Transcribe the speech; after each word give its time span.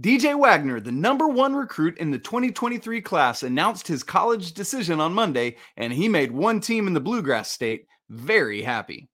DJ 0.00 0.36
Wagner, 0.36 0.80
the 0.80 0.90
number 0.90 1.28
one 1.28 1.54
recruit 1.54 1.98
in 1.98 2.10
the 2.10 2.18
2023 2.18 3.00
class, 3.00 3.44
announced 3.44 3.86
his 3.86 4.02
college 4.02 4.52
decision 4.52 5.00
on 5.00 5.14
Monday, 5.14 5.54
and 5.76 5.92
he 5.92 6.08
made 6.08 6.32
one 6.32 6.58
team 6.58 6.88
in 6.88 6.94
the 6.94 7.00
Bluegrass 7.00 7.48
State 7.48 7.86
very 8.10 8.62
happy. 8.62 9.08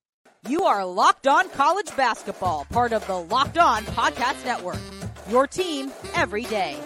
You 0.48 0.62
are 0.62 0.86
Locked 0.86 1.26
On 1.26 1.50
College 1.50 1.94
Basketball, 1.98 2.64
part 2.70 2.94
of 2.94 3.06
the 3.06 3.18
Locked 3.18 3.58
On 3.58 3.84
Podcast 3.84 4.42
Network. 4.46 4.78
Your 5.28 5.46
team 5.46 5.92
every 6.14 6.44
day. 6.44 6.76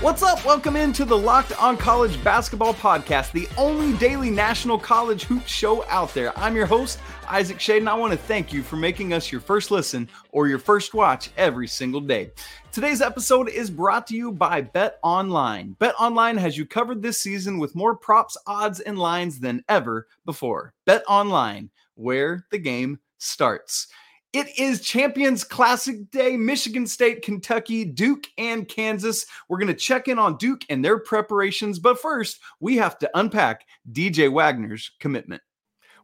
What's 0.00 0.24
up? 0.24 0.44
Welcome 0.44 0.74
into 0.74 1.04
the 1.04 1.16
Locked 1.16 1.56
On 1.62 1.76
College 1.76 2.24
Basketball 2.24 2.74
Podcast, 2.74 3.30
the 3.30 3.46
only 3.56 3.96
daily 3.98 4.30
national 4.30 4.80
college 4.80 5.22
hoop 5.24 5.46
show 5.46 5.84
out 5.84 6.12
there. 6.12 6.36
I'm 6.36 6.56
your 6.56 6.66
host, 6.66 6.98
Isaac 7.30 7.58
Schade, 7.58 7.78
and 7.78 7.88
I 7.88 7.94
want 7.94 8.10
to 8.12 8.18
thank 8.18 8.52
you 8.52 8.64
for 8.64 8.74
making 8.74 9.12
us 9.12 9.30
your 9.30 9.40
first 9.40 9.70
listen 9.70 10.08
or 10.32 10.48
your 10.48 10.58
first 10.58 10.94
watch 10.94 11.30
every 11.36 11.68
single 11.68 12.00
day. 12.00 12.32
Today's 12.72 13.00
episode 13.00 13.48
is 13.48 13.70
brought 13.70 14.08
to 14.08 14.16
you 14.16 14.32
by 14.32 14.62
Bet 14.62 14.98
Online. 15.04 15.76
Bet 15.78 15.94
Online 15.96 16.36
has 16.36 16.58
you 16.58 16.66
covered 16.66 17.00
this 17.00 17.18
season 17.18 17.58
with 17.58 17.76
more 17.76 17.94
props, 17.94 18.36
odds, 18.48 18.80
and 18.80 18.98
lines 18.98 19.38
than 19.38 19.62
ever 19.68 20.08
before. 20.26 20.74
Bet 20.86 21.04
Online, 21.08 21.70
where 21.94 22.46
the 22.50 22.58
game 22.58 22.98
starts. 23.18 23.86
It 24.32 24.48
is 24.58 24.80
Champions 24.80 25.44
Classic 25.44 26.10
Day, 26.10 26.36
Michigan 26.36 26.86
State, 26.86 27.22
Kentucky, 27.22 27.84
Duke, 27.84 28.26
and 28.38 28.66
Kansas. 28.66 29.24
We're 29.48 29.58
going 29.58 29.68
to 29.68 29.74
check 29.74 30.08
in 30.08 30.18
on 30.18 30.36
Duke 30.36 30.62
and 30.68 30.84
their 30.84 30.98
preparations, 30.98 31.78
but 31.78 32.00
first, 32.00 32.40
we 32.58 32.76
have 32.78 32.98
to 32.98 33.10
unpack 33.14 33.66
DJ 33.92 34.32
Wagner's 34.32 34.90
commitment. 34.98 35.42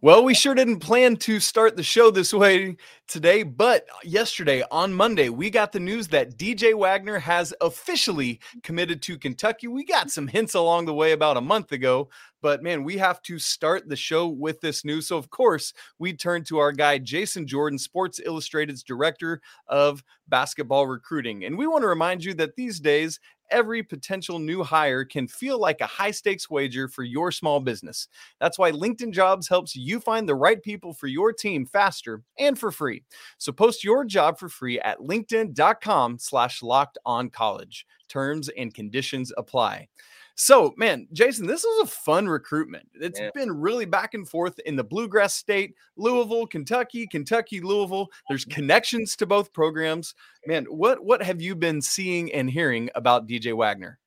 Well, 0.02 0.24
we 0.24 0.34
sure 0.34 0.54
didn't 0.54 0.80
plan 0.80 1.16
to 1.16 1.40
start 1.40 1.74
the 1.74 1.82
show 1.82 2.10
this 2.10 2.34
way 2.34 2.76
today, 3.08 3.42
but 3.42 3.86
yesterday 4.04 4.62
on 4.70 4.92
Monday, 4.92 5.30
we 5.30 5.48
got 5.48 5.72
the 5.72 5.80
news 5.80 6.06
that 6.08 6.36
DJ 6.36 6.74
Wagner 6.74 7.18
has 7.18 7.54
officially 7.62 8.38
committed 8.62 9.00
to 9.02 9.18
Kentucky. 9.18 9.68
We 9.68 9.86
got 9.86 10.10
some 10.10 10.28
hints 10.28 10.52
along 10.52 10.84
the 10.84 10.92
way 10.92 11.12
about 11.12 11.38
a 11.38 11.40
month 11.40 11.72
ago, 11.72 12.10
but 12.42 12.62
man, 12.62 12.84
we 12.84 12.98
have 12.98 13.22
to 13.22 13.38
start 13.38 13.88
the 13.88 13.96
show 13.96 14.28
with 14.28 14.60
this 14.60 14.84
news. 14.84 15.08
So, 15.08 15.16
of 15.16 15.30
course, 15.30 15.72
we 15.98 16.12
turn 16.12 16.44
to 16.44 16.58
our 16.58 16.72
guy, 16.72 16.98
Jason 16.98 17.46
Jordan, 17.46 17.78
Sports 17.78 18.20
Illustrated's 18.22 18.82
director 18.82 19.40
of 19.66 20.04
basketball 20.28 20.86
recruiting. 20.86 21.44
And 21.44 21.56
we 21.56 21.66
want 21.66 21.82
to 21.82 21.88
remind 21.88 22.22
you 22.22 22.34
that 22.34 22.54
these 22.54 22.80
days, 22.80 23.18
every 23.50 23.82
potential 23.82 24.38
new 24.38 24.62
hire 24.62 25.04
can 25.04 25.28
feel 25.28 25.58
like 25.58 25.80
a 25.80 25.86
high 25.86 26.10
stakes 26.10 26.50
wager 26.50 26.88
for 26.88 27.02
your 27.02 27.30
small 27.30 27.60
business. 27.60 28.08
That's 28.40 28.58
why 28.58 28.72
LinkedIn 28.72 29.12
Jobs 29.12 29.48
helps 29.48 29.76
you 29.76 30.00
find 30.00 30.28
the 30.28 30.34
right 30.34 30.62
people 30.62 30.92
for 30.92 31.06
your 31.06 31.32
team 31.32 31.66
faster 31.66 32.22
and 32.38 32.58
for 32.58 32.70
free. 32.70 33.04
So 33.38 33.52
post 33.52 33.84
your 33.84 34.04
job 34.04 34.38
for 34.38 34.48
free 34.48 34.80
at 34.80 35.00
linkedin.com 35.00 36.18
slash 36.18 36.62
locked 36.62 36.98
on 37.04 37.30
college. 37.30 37.86
Terms 38.08 38.48
and 38.50 38.72
conditions 38.72 39.32
apply. 39.36 39.88
So, 40.38 40.74
man, 40.76 41.08
Jason, 41.14 41.46
this 41.46 41.64
was 41.64 41.88
a 41.88 41.90
fun 41.90 42.28
recruitment. 42.28 42.88
It's 42.94 43.18
yeah. 43.18 43.30
been 43.34 43.50
really 43.50 43.86
back 43.86 44.12
and 44.12 44.28
forth 44.28 44.58
in 44.60 44.76
the 44.76 44.84
Bluegrass 44.84 45.34
State, 45.34 45.74
Louisville, 45.96 46.46
Kentucky, 46.46 47.06
Kentucky, 47.06 47.62
Louisville. 47.62 48.08
There's 48.28 48.44
mm-hmm. 48.44 48.54
connections 48.54 49.16
to 49.16 49.26
both 49.26 49.54
programs. 49.54 50.14
Man, 50.46 50.66
what 50.66 51.02
what 51.02 51.22
have 51.22 51.40
you 51.40 51.56
been 51.56 51.80
seeing 51.80 52.30
and 52.32 52.50
hearing 52.50 52.90
about 52.94 53.26
DJ 53.26 53.54
Wagner? 53.54 53.98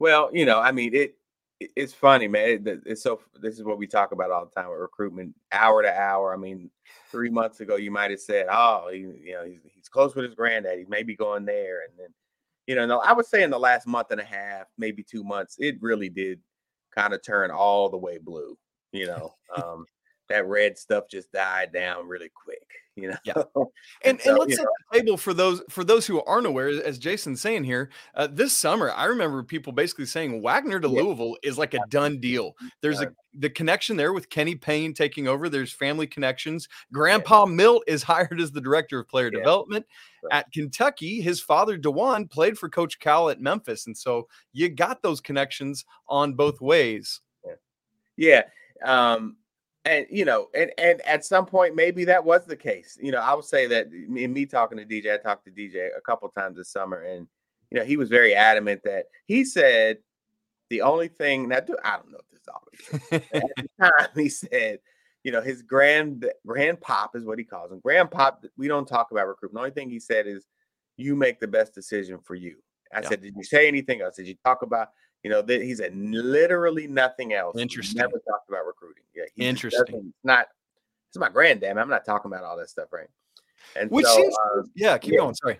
Well, 0.00 0.30
you 0.32 0.46
know, 0.46 0.58
I 0.58 0.72
mean, 0.72 0.94
it 0.94 1.14
it's 1.60 1.92
funny, 1.92 2.26
man. 2.26 2.66
It, 2.66 2.82
it's 2.84 3.02
so 3.02 3.20
this 3.40 3.54
is 3.54 3.62
what 3.62 3.78
we 3.78 3.86
talk 3.86 4.10
about 4.10 4.32
all 4.32 4.46
the 4.46 4.60
time 4.60 4.68
with 4.68 4.80
recruitment, 4.80 5.36
hour 5.52 5.80
to 5.82 5.96
hour. 5.96 6.34
I 6.34 6.38
mean, 6.38 6.70
three 7.10 7.30
months 7.30 7.60
ago, 7.60 7.76
you 7.76 7.92
might 7.92 8.10
have 8.10 8.20
said, 8.20 8.46
"Oh, 8.50 8.88
he, 8.92 8.98
you 8.98 9.34
know, 9.34 9.44
he's, 9.44 9.60
he's 9.74 9.88
close 9.88 10.16
with 10.16 10.24
his 10.24 10.34
granddad. 10.34 10.78
He 10.78 10.86
may 10.86 11.04
be 11.04 11.14
going 11.14 11.44
there," 11.44 11.82
and 11.82 11.92
then 11.96 12.08
you 12.66 12.74
know, 12.74 13.00
I 13.00 13.12
would 13.12 13.26
say 13.26 13.42
in 13.42 13.50
the 13.50 13.58
last 13.58 13.86
month 13.86 14.10
and 14.10 14.20
a 14.20 14.24
half, 14.24 14.66
maybe 14.78 15.02
two 15.02 15.24
months, 15.24 15.56
it 15.58 15.76
really 15.80 16.08
did 16.08 16.40
kind 16.94 17.14
of 17.14 17.22
turn 17.22 17.50
all 17.50 17.88
the 17.88 17.98
way 17.98 18.18
blue. 18.18 18.56
You 18.92 19.06
know, 19.06 19.34
um, 19.56 19.86
that 20.30 20.46
red 20.46 20.78
stuff 20.78 21.04
just 21.10 21.30
died 21.32 21.72
down 21.72 22.08
really 22.08 22.30
quick. 22.30 22.66
You 22.96 23.10
know, 23.10 23.16
yeah. 23.24 23.34
And 24.02 24.18
and, 24.18 24.20
so, 24.20 24.30
and 24.30 24.38
let's 24.38 24.56
set 24.56 24.64
know. 24.64 24.70
the 24.90 24.98
table 24.98 25.16
for 25.16 25.34
those 25.34 25.62
for 25.68 25.84
those 25.84 26.06
who 26.06 26.22
aren't 26.22 26.46
aware, 26.46 26.68
as 26.68 26.98
Jason's 26.98 27.40
saying 27.40 27.64
here, 27.64 27.90
uh, 28.14 28.28
this 28.30 28.56
summer 28.56 28.90
I 28.92 29.04
remember 29.04 29.42
people 29.42 29.72
basically 29.72 30.06
saying 30.06 30.42
Wagner 30.42 30.80
to 30.80 30.88
yeah. 30.88 31.02
Louisville 31.02 31.36
is 31.42 31.58
like 31.58 31.74
a 31.74 31.80
done 31.88 32.18
deal. 32.18 32.54
There's 32.80 33.00
a 33.00 33.12
the 33.34 33.50
connection 33.50 33.96
there 33.96 34.12
with 34.12 34.30
Kenny 34.30 34.54
Payne 34.54 34.94
taking 34.94 35.28
over. 35.28 35.48
There's 35.48 35.72
family 35.72 36.06
connections. 36.06 36.68
Grandpa 36.92 37.46
yeah. 37.46 37.54
Milt 37.54 37.82
is 37.86 38.02
hired 38.04 38.40
as 38.40 38.52
the 38.52 38.60
director 38.60 39.00
of 39.00 39.08
player 39.08 39.30
yeah. 39.32 39.38
development 39.38 39.86
right. 40.24 40.38
at 40.38 40.52
Kentucky. 40.52 41.20
His 41.20 41.40
father 41.40 41.78
Dajuan 41.78 42.30
played 42.30 42.58
for 42.58 42.68
Coach 42.68 42.98
Cal 42.98 43.30
at 43.30 43.40
Memphis, 43.40 43.86
and 43.86 43.96
so 43.96 44.28
you 44.52 44.68
got 44.68 45.02
those 45.02 45.20
connections 45.20 45.84
on 46.08 46.34
both 46.34 46.60
ways. 46.60 47.20
Yeah. 48.16 48.42
Um, 48.84 49.36
and 49.84 50.06
you 50.10 50.24
know, 50.24 50.48
and 50.54 50.70
and 50.78 51.00
at 51.02 51.24
some 51.24 51.46
point 51.46 51.74
maybe 51.74 52.04
that 52.04 52.24
was 52.24 52.44
the 52.44 52.56
case. 52.56 52.98
You 53.00 53.12
know, 53.12 53.20
I 53.20 53.34
would 53.34 53.44
say 53.44 53.66
that 53.66 53.86
in 53.92 54.32
me 54.32 54.46
talking 54.46 54.78
to 54.78 54.84
DJ, 54.84 55.14
I 55.14 55.18
talked 55.18 55.46
to 55.46 55.50
DJ 55.50 55.88
a 55.96 56.00
couple 56.00 56.28
times 56.28 56.56
this 56.56 56.70
summer, 56.70 57.02
and 57.02 57.26
you 57.70 57.78
know, 57.78 57.84
he 57.84 57.96
was 57.96 58.08
very 58.08 58.34
adamant 58.34 58.82
that 58.84 59.06
he 59.26 59.44
said 59.44 59.98
the 60.68 60.82
only 60.82 61.08
thing 61.08 61.48
do 61.48 61.76
I 61.84 61.96
don't 61.96 62.12
know 62.12 62.18
if 62.18 62.30
this 62.30 62.40
always 62.48 63.22
at 63.32 63.42
the 63.56 63.68
time 63.80 64.08
he 64.14 64.28
said, 64.28 64.78
you 65.24 65.32
know, 65.32 65.42
his 65.42 65.62
grand 65.62 66.26
grandpop 66.46 67.14
is 67.14 67.24
what 67.24 67.38
he 67.38 67.44
calls 67.44 67.72
him. 67.72 67.80
Grandpop, 67.80 68.44
we 68.56 68.68
don't 68.68 68.86
talk 68.86 69.10
about 69.10 69.28
recruitment. 69.28 69.54
The 69.54 69.60
only 69.60 69.70
thing 69.74 69.90
he 69.90 70.00
said 70.00 70.26
is 70.26 70.46
you 70.96 71.16
make 71.16 71.40
the 71.40 71.48
best 71.48 71.74
decision 71.74 72.18
for 72.22 72.34
you. 72.34 72.56
I 72.92 73.00
yeah. 73.00 73.08
said, 73.08 73.22
Did 73.22 73.34
you 73.36 73.44
say 73.44 73.68
anything 73.68 74.00
else? 74.00 74.16
Did 74.16 74.28
you 74.28 74.36
talk 74.44 74.62
about 74.62 74.88
you 75.22 75.30
know, 75.30 75.42
that 75.42 75.62
he 75.62 75.74
said 75.74 75.94
literally 75.96 76.86
nothing 76.86 77.32
else. 77.34 77.56
Interesting. 77.58 77.98
He 77.98 78.00
never 78.00 78.18
talked 78.28 78.48
about 78.48 78.66
recruiting. 78.66 79.02
Yeah. 79.14 79.24
Interesting. 79.36 80.12
Not. 80.24 80.46
It's 81.08 81.18
my 81.18 81.28
granddad. 81.28 81.76
I'm 81.76 81.88
not 81.88 82.04
talking 82.04 82.30
about 82.30 82.44
all 82.44 82.56
that 82.56 82.70
stuff, 82.70 82.92
right? 82.92 83.08
And 83.76 83.90
which 83.90 84.06
so, 84.06 84.14
seems, 84.16 84.34
uh, 84.34 84.62
yeah. 84.74 84.96
Keep 84.98 85.14
yeah. 85.14 85.18
going. 85.18 85.34
Sorry. 85.34 85.58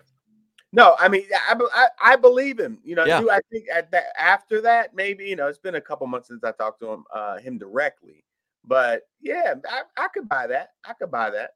No, 0.73 0.95
I 0.97 1.09
mean, 1.09 1.23
I, 1.49 1.59
I, 1.73 1.87
I 2.13 2.15
believe 2.15 2.57
him. 2.57 2.79
You 2.83 2.95
know, 2.95 3.05
yeah. 3.05 3.21
I 3.29 3.41
think 3.51 3.65
at 3.73 3.91
that 3.91 4.05
after 4.17 4.61
that, 4.61 4.95
maybe 4.95 5.25
you 5.25 5.35
know, 5.35 5.47
it's 5.47 5.57
been 5.57 5.75
a 5.75 5.81
couple 5.81 6.07
months 6.07 6.29
since 6.29 6.43
I 6.43 6.51
talked 6.53 6.79
to 6.79 6.89
him, 6.91 7.03
uh, 7.13 7.37
him 7.39 7.57
directly. 7.57 8.23
But 8.63 9.03
yeah, 9.21 9.55
I, 9.69 9.81
I 9.97 10.07
could 10.13 10.29
buy 10.29 10.47
that. 10.47 10.69
I 10.85 10.93
could 10.93 11.11
buy 11.11 11.29
that 11.31 11.51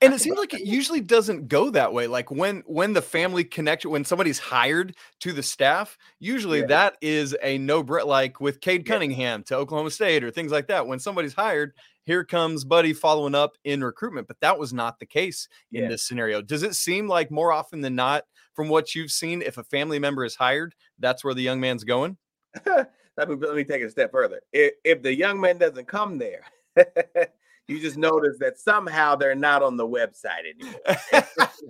and 0.00 0.14
it 0.14 0.20
seems 0.20 0.38
like 0.38 0.54
it 0.54 0.64
usually 0.66 1.00
doesn't 1.00 1.48
go 1.48 1.70
that 1.70 1.92
way 1.92 2.06
like 2.06 2.30
when 2.30 2.62
when 2.66 2.92
the 2.92 3.02
family 3.02 3.44
connection 3.44 3.90
when 3.90 4.04
somebody's 4.04 4.38
hired 4.38 4.94
to 5.20 5.32
the 5.32 5.42
staff 5.42 5.98
usually 6.18 6.60
yeah. 6.60 6.66
that 6.66 6.96
is 7.00 7.36
a 7.42 7.58
no 7.58 7.82
break 7.82 8.06
like 8.06 8.40
with 8.40 8.60
Cade 8.60 8.86
Cunningham 8.86 9.40
yeah. 9.40 9.44
to 9.44 9.56
Oklahoma 9.56 9.90
State 9.90 10.24
or 10.24 10.30
things 10.30 10.52
like 10.52 10.68
that 10.68 10.86
when 10.86 10.98
somebody's 10.98 11.34
hired 11.34 11.72
here 12.04 12.24
comes 12.24 12.64
buddy 12.64 12.92
following 12.92 13.34
up 13.34 13.52
in 13.64 13.82
recruitment 13.82 14.26
but 14.28 14.40
that 14.40 14.58
was 14.58 14.72
not 14.72 14.98
the 14.98 15.06
case 15.06 15.48
in 15.72 15.82
yeah. 15.82 15.88
this 15.88 16.02
scenario 16.02 16.40
does 16.40 16.62
it 16.62 16.74
seem 16.74 17.08
like 17.08 17.30
more 17.30 17.52
often 17.52 17.80
than 17.80 17.94
not 17.94 18.24
from 18.54 18.68
what 18.68 18.94
you've 18.94 19.12
seen 19.12 19.42
if 19.42 19.58
a 19.58 19.64
family 19.64 19.98
member 19.98 20.24
is 20.24 20.34
hired 20.34 20.74
that's 20.98 21.24
where 21.24 21.34
the 21.34 21.42
young 21.42 21.60
man's 21.60 21.84
going 21.84 22.16
let 22.66 23.28
me 23.28 23.34
let 23.36 23.54
me 23.54 23.64
take 23.64 23.82
it 23.82 23.86
a 23.86 23.90
step 23.90 24.10
further 24.10 24.40
if, 24.52 24.72
if 24.84 25.02
the 25.02 25.14
young 25.14 25.40
man 25.40 25.58
doesn't 25.58 25.86
come 25.86 26.18
there 26.18 26.44
you 27.68 27.78
just 27.78 27.98
notice 27.98 28.38
that 28.38 28.58
somehow 28.58 29.14
they're 29.14 29.34
not 29.34 29.62
on 29.62 29.76
the 29.76 29.86
website 29.86 30.50
anymore. 30.58 30.80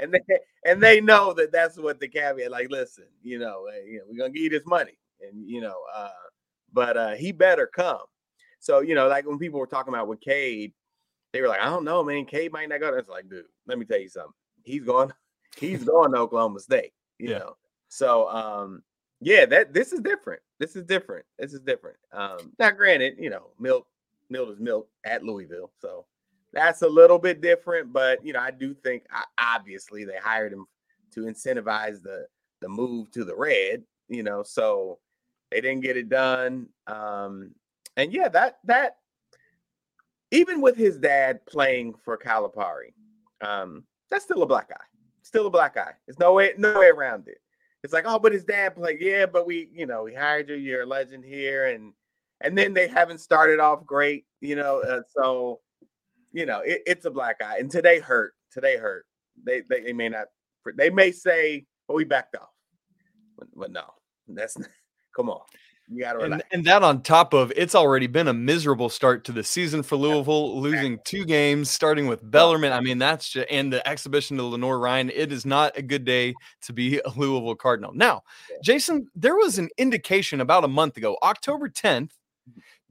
and 0.00 0.14
they 0.14 0.20
and 0.64 0.82
they 0.82 1.00
know 1.00 1.32
that 1.34 1.52
that's 1.52 1.76
what 1.76 2.00
the 2.00 2.08
caveat. 2.08 2.50
Like, 2.50 2.70
listen, 2.70 3.04
you 3.22 3.38
know, 3.38 3.66
hey, 3.70 3.90
you 3.90 3.98
know, 3.98 4.04
we're 4.08 4.16
gonna 4.18 4.30
give 4.30 4.44
you 4.44 4.50
this 4.50 4.66
money, 4.66 4.96
and 5.20 5.48
you 5.48 5.60
know, 5.60 5.76
uh, 5.94 6.08
but 6.72 6.96
uh, 6.96 7.10
he 7.12 7.32
better 7.32 7.66
come. 7.66 8.02
So 8.60 8.80
you 8.80 8.94
know, 8.94 9.08
like 9.08 9.26
when 9.26 9.38
people 9.38 9.58
were 9.60 9.66
talking 9.66 9.92
about 9.92 10.08
with 10.08 10.20
Cade, 10.20 10.72
they 11.32 11.40
were 11.40 11.48
like, 11.48 11.60
I 11.60 11.66
don't 11.66 11.84
know, 11.84 12.02
man, 12.02 12.24
Cade 12.24 12.52
might 12.52 12.68
not 12.68 12.80
go. 12.80 12.96
It's 12.96 13.08
like, 13.08 13.28
dude, 13.28 13.44
let 13.66 13.78
me 13.78 13.84
tell 13.84 14.00
you 14.00 14.08
something. 14.08 14.32
He's 14.62 14.84
going, 14.84 15.12
he's 15.56 15.84
going 15.84 16.12
to 16.12 16.18
Oklahoma 16.18 16.60
State. 16.60 16.92
You 17.18 17.30
yeah. 17.30 17.38
know, 17.38 17.56
so 17.88 18.28
um, 18.28 18.82
yeah, 19.20 19.46
that 19.46 19.72
this 19.74 19.92
is 19.92 20.00
different. 20.00 20.42
This 20.58 20.76
is 20.76 20.84
different. 20.84 21.24
This 21.38 21.52
is 21.52 21.60
different. 21.60 21.96
Um, 22.12 22.52
now, 22.58 22.70
granted, 22.70 23.16
you 23.18 23.30
know, 23.30 23.48
Milt 23.58 23.86
Milt 24.30 24.58
is 24.58 24.82
at 25.04 25.24
Louisville. 25.24 25.72
So 25.80 26.06
that's 26.52 26.82
a 26.82 26.88
little 26.88 27.18
bit 27.18 27.40
different, 27.40 27.92
but 27.92 28.24
you 28.24 28.32
know, 28.32 28.40
I 28.40 28.50
do 28.50 28.74
think 28.74 29.04
obviously 29.38 30.04
they 30.04 30.16
hired 30.22 30.52
him 30.52 30.66
to 31.12 31.20
incentivize 31.22 32.02
the 32.02 32.26
the 32.60 32.68
move 32.68 33.10
to 33.12 33.24
the 33.24 33.34
red, 33.34 33.82
you 34.08 34.22
know, 34.22 34.42
so 34.42 34.98
they 35.50 35.60
didn't 35.60 35.82
get 35.82 35.96
it 35.96 36.08
done. 36.08 36.68
Um, 36.86 37.52
and 37.96 38.12
yeah, 38.12 38.28
that 38.28 38.58
that 38.64 38.96
even 40.30 40.60
with 40.60 40.76
his 40.76 40.98
dad 40.98 41.44
playing 41.46 41.94
for 42.04 42.16
Calipari, 42.16 42.92
um, 43.40 43.84
that's 44.10 44.24
still 44.24 44.42
a 44.42 44.46
black 44.46 44.68
guy. 44.68 44.84
Still 45.22 45.46
a 45.46 45.50
black 45.50 45.74
guy. 45.74 45.92
There's 46.06 46.18
no 46.18 46.34
way, 46.34 46.54
no 46.56 46.78
way 46.78 46.88
around 46.88 47.28
it. 47.28 47.38
It's 47.82 47.92
like, 47.92 48.04
oh, 48.06 48.18
but 48.18 48.32
his 48.32 48.44
dad 48.44 48.74
played. 48.74 49.00
Yeah, 49.00 49.26
but 49.26 49.46
we, 49.46 49.70
you 49.72 49.86
know, 49.86 50.02
we 50.02 50.14
hired 50.14 50.48
you. 50.48 50.56
You're 50.56 50.82
a 50.82 50.86
legend 50.86 51.24
here, 51.24 51.66
and 51.66 51.92
and 52.40 52.56
then 52.56 52.74
they 52.74 52.88
haven't 52.88 53.18
started 53.18 53.60
off 53.60 53.84
great, 53.84 54.24
you 54.40 54.56
know. 54.56 54.80
Uh, 54.82 55.02
so, 55.16 55.60
you 56.32 56.46
know, 56.46 56.60
it, 56.60 56.82
it's 56.86 57.04
a 57.04 57.10
black 57.10 57.36
eye, 57.42 57.58
and 57.58 57.70
today 57.70 57.98
hurt. 57.98 58.34
Today 58.52 58.76
hurt. 58.76 59.06
they 59.44 59.62
they, 59.68 59.80
they 59.80 59.92
may 59.92 60.08
not. 60.08 60.26
They 60.76 60.90
may 60.90 61.12
say, 61.12 61.66
"Well, 61.88 61.96
we 61.96 62.04
backed 62.04 62.36
off," 62.36 62.50
but, 63.38 63.48
but 63.54 63.70
no, 63.70 63.84
that's 64.28 64.58
not, 64.58 64.68
come 65.16 65.30
on. 65.30 65.40
You 65.92 66.04
got 66.04 66.12
to 66.12 66.20
and, 66.20 66.42
and 66.52 66.64
that 66.66 66.84
on 66.84 67.02
top 67.02 67.34
of 67.34 67.52
it's 67.56 67.74
already 67.74 68.06
been 68.06 68.28
a 68.28 68.32
miserable 68.32 68.88
start 68.88 69.24
to 69.24 69.32
the 69.32 69.42
season 69.42 69.82
for 69.82 69.96
Louisville, 69.96 70.60
losing 70.60 71.00
two 71.04 71.24
games, 71.24 71.68
starting 71.68 72.06
with 72.06 72.30
Bellarmine. 72.30 72.70
I 72.70 72.80
mean, 72.80 72.98
that's 72.98 73.28
just 73.28 73.48
and 73.50 73.72
the 73.72 73.86
exhibition 73.88 74.36
to 74.36 74.44
Lenoir-Rhyne. 74.44 75.10
It 75.12 75.32
is 75.32 75.44
not 75.44 75.76
a 75.76 75.82
good 75.82 76.04
day 76.04 76.34
to 76.62 76.72
be 76.72 77.00
a 77.04 77.10
Louisville 77.16 77.56
Cardinal. 77.56 77.92
Now, 77.92 78.22
Jason, 78.62 79.08
there 79.16 79.34
was 79.34 79.58
an 79.58 79.68
indication 79.78 80.40
about 80.40 80.62
a 80.62 80.68
month 80.68 80.96
ago, 80.96 81.18
October 81.24 81.68
10th, 81.68 82.12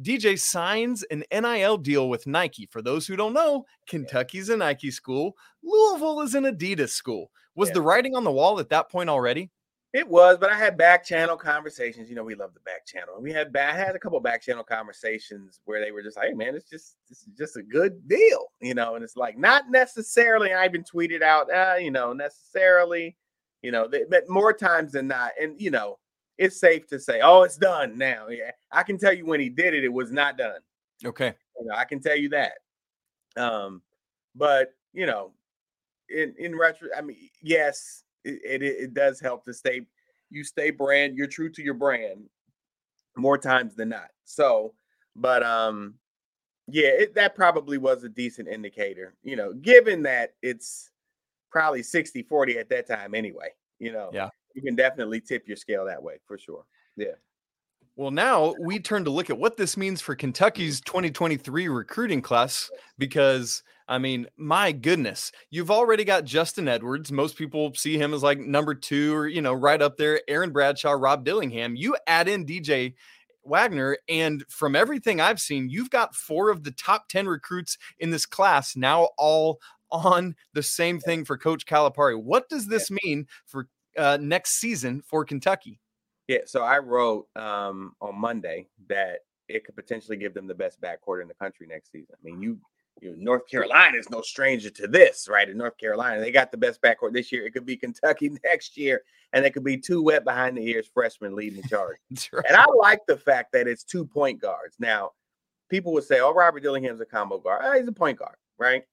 DJ 0.01 0.39
signs 0.39 1.03
an 1.03 1.23
NIL 1.31 1.77
deal 1.77 2.09
with 2.09 2.27
Nike. 2.27 2.67
For 2.71 2.81
those 2.81 3.07
who 3.07 3.15
don't 3.15 3.33
know, 3.33 3.65
Kentucky's 3.88 4.50
a 4.50 4.57
Nike 4.57 4.91
school, 4.91 5.35
Louisville 5.63 6.21
is 6.21 6.35
an 6.35 6.45
Adidas 6.45 6.89
school. 6.89 7.31
Was 7.56 7.69
yeah. 7.69 7.75
the 7.75 7.81
writing 7.81 8.15
on 8.15 8.23
the 8.23 8.31
wall 8.31 8.59
at 8.59 8.69
that 8.69 8.89
point 8.89 9.09
already? 9.09 9.51
It 9.91 10.07
was, 10.07 10.38
but 10.39 10.51
I 10.51 10.56
had 10.56 10.77
back 10.77 11.03
channel 11.03 11.35
conversations. 11.35 12.09
You 12.09 12.15
know, 12.15 12.23
we 12.23 12.35
love 12.35 12.53
the 12.53 12.59
back 12.59 12.85
channel. 12.85 13.15
We 13.19 13.31
had 13.31 13.56
I 13.57 13.73
had 13.73 13.95
a 13.95 14.00
couple 14.00 14.19
back 14.19 14.44
channel 14.44 14.63
conversations 14.63 15.62
where 15.65 15.83
they 15.83 15.91
were 15.91 16.03
just 16.03 16.15
like, 16.15 16.27
"Hey, 16.27 16.33
man, 16.35 16.53
it's 16.53 16.69
just 16.69 16.97
this 17.09 17.21
is 17.21 17.33
just 17.35 17.57
a 17.57 17.63
good 17.63 18.07
deal," 18.07 18.51
you 18.62 18.75
know. 18.75 18.94
And 18.94 19.03
it's 19.03 19.17
like 19.17 19.35
not 19.35 19.71
necessarily. 19.71 20.53
I 20.53 20.65
even 20.65 20.83
tweeted 20.83 21.23
out, 21.23 21.51
uh, 21.51 21.77
you 21.79 21.89
know, 21.89 22.13
necessarily, 22.13 23.17
you 23.63 23.71
know, 23.71 23.88
they, 23.88 24.03
but 24.07 24.29
more 24.29 24.53
times 24.53 24.91
than 24.91 25.07
not, 25.07 25.31
and 25.41 25.59
you 25.59 25.71
know, 25.71 25.97
it's 26.39 26.59
safe 26.59 26.88
to 26.88 27.00
say, 27.00 27.21
"Oh, 27.21 27.44
it's 27.44 27.57
done 27.57 27.97
now." 27.97 28.30
Yeah, 28.30 28.51
I 28.71 28.81
can 28.81 28.97
tell 28.97 29.13
you 29.13 29.25
when 29.25 29.39
he 29.39 29.50
did 29.50 29.75
it, 29.75 29.83
it 29.83 29.94
was 29.94 30.12
not 30.12 30.38
done. 30.38 30.59
Okay, 31.06 31.33
you 31.59 31.68
know, 31.68 31.75
I 31.75 31.86
can 31.86 32.00
tell 32.00 32.18
you 32.18 32.30
that. 32.30 32.53
Um, 33.38 33.83
but 34.36 34.74
you 34.94 35.06
know, 35.06 35.33
in 36.09 36.33
in 36.39 36.57
retro, 36.57 36.89
I 36.97 37.01
mean, 37.01 37.18
yes, 37.41 38.03
it, 38.24 38.39
it, 38.44 38.63
it 38.63 38.94
does 38.94 39.19
help 39.19 39.45
to 39.45 39.53
stay 39.53 39.81
you 40.30 40.44
stay 40.44 40.71
brand 40.71 41.18
you're 41.18 41.27
true 41.27 41.50
to 41.50 41.63
your 41.63 41.74
brand 41.74 42.25
more 43.15 43.38
times 43.38 43.75
than 43.75 43.89
not 43.89 44.09
so 44.25 44.74
but 45.15 45.44
um 45.44 45.95
yeah 46.68 46.89
it, 46.89 47.15
that 47.15 47.36
probably 47.36 47.77
was 47.77 48.03
a 48.03 48.09
decent 48.09 48.47
indicator 48.47 49.15
you 49.24 49.36
know 49.36 49.53
given 49.53 50.03
that 50.03 50.33
it's 50.41 50.91
probably 51.51 51.81
60 51.81 52.24
40 52.24 52.59
at 52.59 52.69
that 52.69 52.88
time 52.88 53.15
anyway 53.15 53.50
you 53.80 53.91
know 53.91 54.09
yeah 54.13 54.30
you 54.54 54.62
can 54.62 54.75
definitely 54.75 55.22
tip 55.22 55.48
your 55.48 55.57
scale 55.57 55.86
that 55.86 56.01
way 56.01 56.16
for 56.25 56.38
sure 56.38 56.66
yeah 56.96 57.16
well, 58.00 58.12
now 58.12 58.54
we 58.62 58.80
turn 58.80 59.04
to 59.04 59.10
look 59.10 59.30
at 59.30 59.38
what 59.38 59.57
this 59.57 59.75
means 59.75 60.00
for 60.00 60.16
Kentucky's 60.16 60.80
mm-hmm. 60.80 60.90
2023 60.90 61.68
recruiting 61.68 62.22
class 62.22 62.72
because 62.98 63.62
I 63.90 63.98
mean, 63.98 64.28
my 64.38 64.72
goodness, 64.72 65.34
you've 65.50 65.69
already 65.69 66.06
got 66.06 66.24
Justin 66.24 66.69
Edwards. 66.69 67.12
Most 67.12 67.36
people 67.36 67.74
see 67.74 67.98
him 67.98 68.13
as 68.13 68.24
like 68.24 68.40
number 68.40 68.74
two 68.74 69.13
or, 69.16 69.28
you 69.28 69.42
know, 69.42 69.51
right 69.51 69.81
up 69.81 69.98
there. 69.98 70.22
Aaron 70.30 70.51
Bradshaw, 70.51 70.92
Rob 70.92 71.25
Dillingham. 71.25 71.75
You 71.75 71.98
add 72.07 72.30
in 72.30 72.46
DJ 72.46 72.94
Wagner, 73.44 73.98
and 74.07 74.46
from 74.48 74.78
everything 74.78 75.19
I've 75.19 75.42
seen, 75.42 75.69
you've 75.69 75.90
got 75.90 76.16
four 76.16 76.51
of 76.51 76.63
the 76.63 76.72
top 76.72 77.10
10 77.10 77.28
recruits 77.28 77.78
in 77.98 78.12
this 78.12 78.25
class 78.25 78.78
now 78.78 79.10
all 79.18 79.60
on 79.92 80.36
the 80.54 80.63
same 80.63 81.00
thing 81.00 81.25
for 81.25 81.38
Coach 81.38 81.66
Calipari. 81.66 82.22
What 82.22 82.48
does 82.48 82.68
this 82.68 82.90
mean 83.04 83.25
for 83.46 83.68
uh, 83.97 84.18
next 84.21 84.59
season 84.59 85.01
for 85.01 85.25
Kentucky? 85.25 85.80
Yeah, 86.27 86.39
so 86.45 86.62
I 86.62 86.77
wrote 86.77 87.27
um, 87.36 87.94
on 88.01 88.19
Monday 88.19 88.68
that 88.88 89.19
it 89.47 89.65
could 89.65 89.75
potentially 89.75 90.15
give 90.15 90.33
them 90.33 90.47
the 90.47 90.53
best 90.53 90.80
backcourt 90.80 91.21
in 91.21 91.27
the 91.27 91.33
country 91.33 91.65
next 91.68 91.91
season. 91.91 92.13
I 92.13 92.24
mean, 92.24 92.41
you 92.41 92.59
you 93.01 93.12
know, 93.12 93.15
North 93.18 93.47
Carolina 93.47 93.97
is 93.97 94.09
no 94.09 94.21
stranger 94.21 94.69
to 94.69 94.88
this, 94.88 95.27
right? 95.30 95.50
In 95.50 95.57
North 95.57 95.77
Carolina, 95.77 96.19
they 96.19 96.31
got 96.31 96.51
the 96.51 96.57
best 96.57 96.81
backcourt 96.81 97.13
this 97.13 97.31
year. 97.31 97.45
It 97.45 97.51
could 97.51 97.65
be 97.65 97.77
Kentucky 97.77 98.31
next 98.44 98.77
year, 98.77 99.01
and 99.33 99.45
it 99.45 99.53
could 99.53 99.63
be 99.63 99.77
two 99.77 100.01
wet 100.01 100.24
behind 100.24 100.57
the 100.57 100.68
ears 100.68 100.89
freshmen 100.94 101.36
leading 101.36 101.62
the 101.62 101.68
charge. 101.68 101.97
right. 102.33 102.45
And 102.47 102.57
I 102.57 102.65
like 102.65 103.01
the 103.07 103.18
fact 103.18 103.51
that 103.53 103.68
it's 103.68 103.83
two 103.83 104.06
point 104.06 104.41
guards. 104.41 104.75
Now, 104.80 105.12
people 105.69 105.94
would 105.94 106.03
say, 106.03 106.19
"Oh, 106.19 106.33
Robert 106.33 106.62
Dillingham's 106.62 107.01
a 107.01 107.06
combo 107.06 107.39
guard. 107.39 107.62
Oh, 107.63 107.77
he's 107.77 107.88
a 107.88 107.94
point 107.94 108.19
guard, 108.19 108.36
right?" 108.57 108.83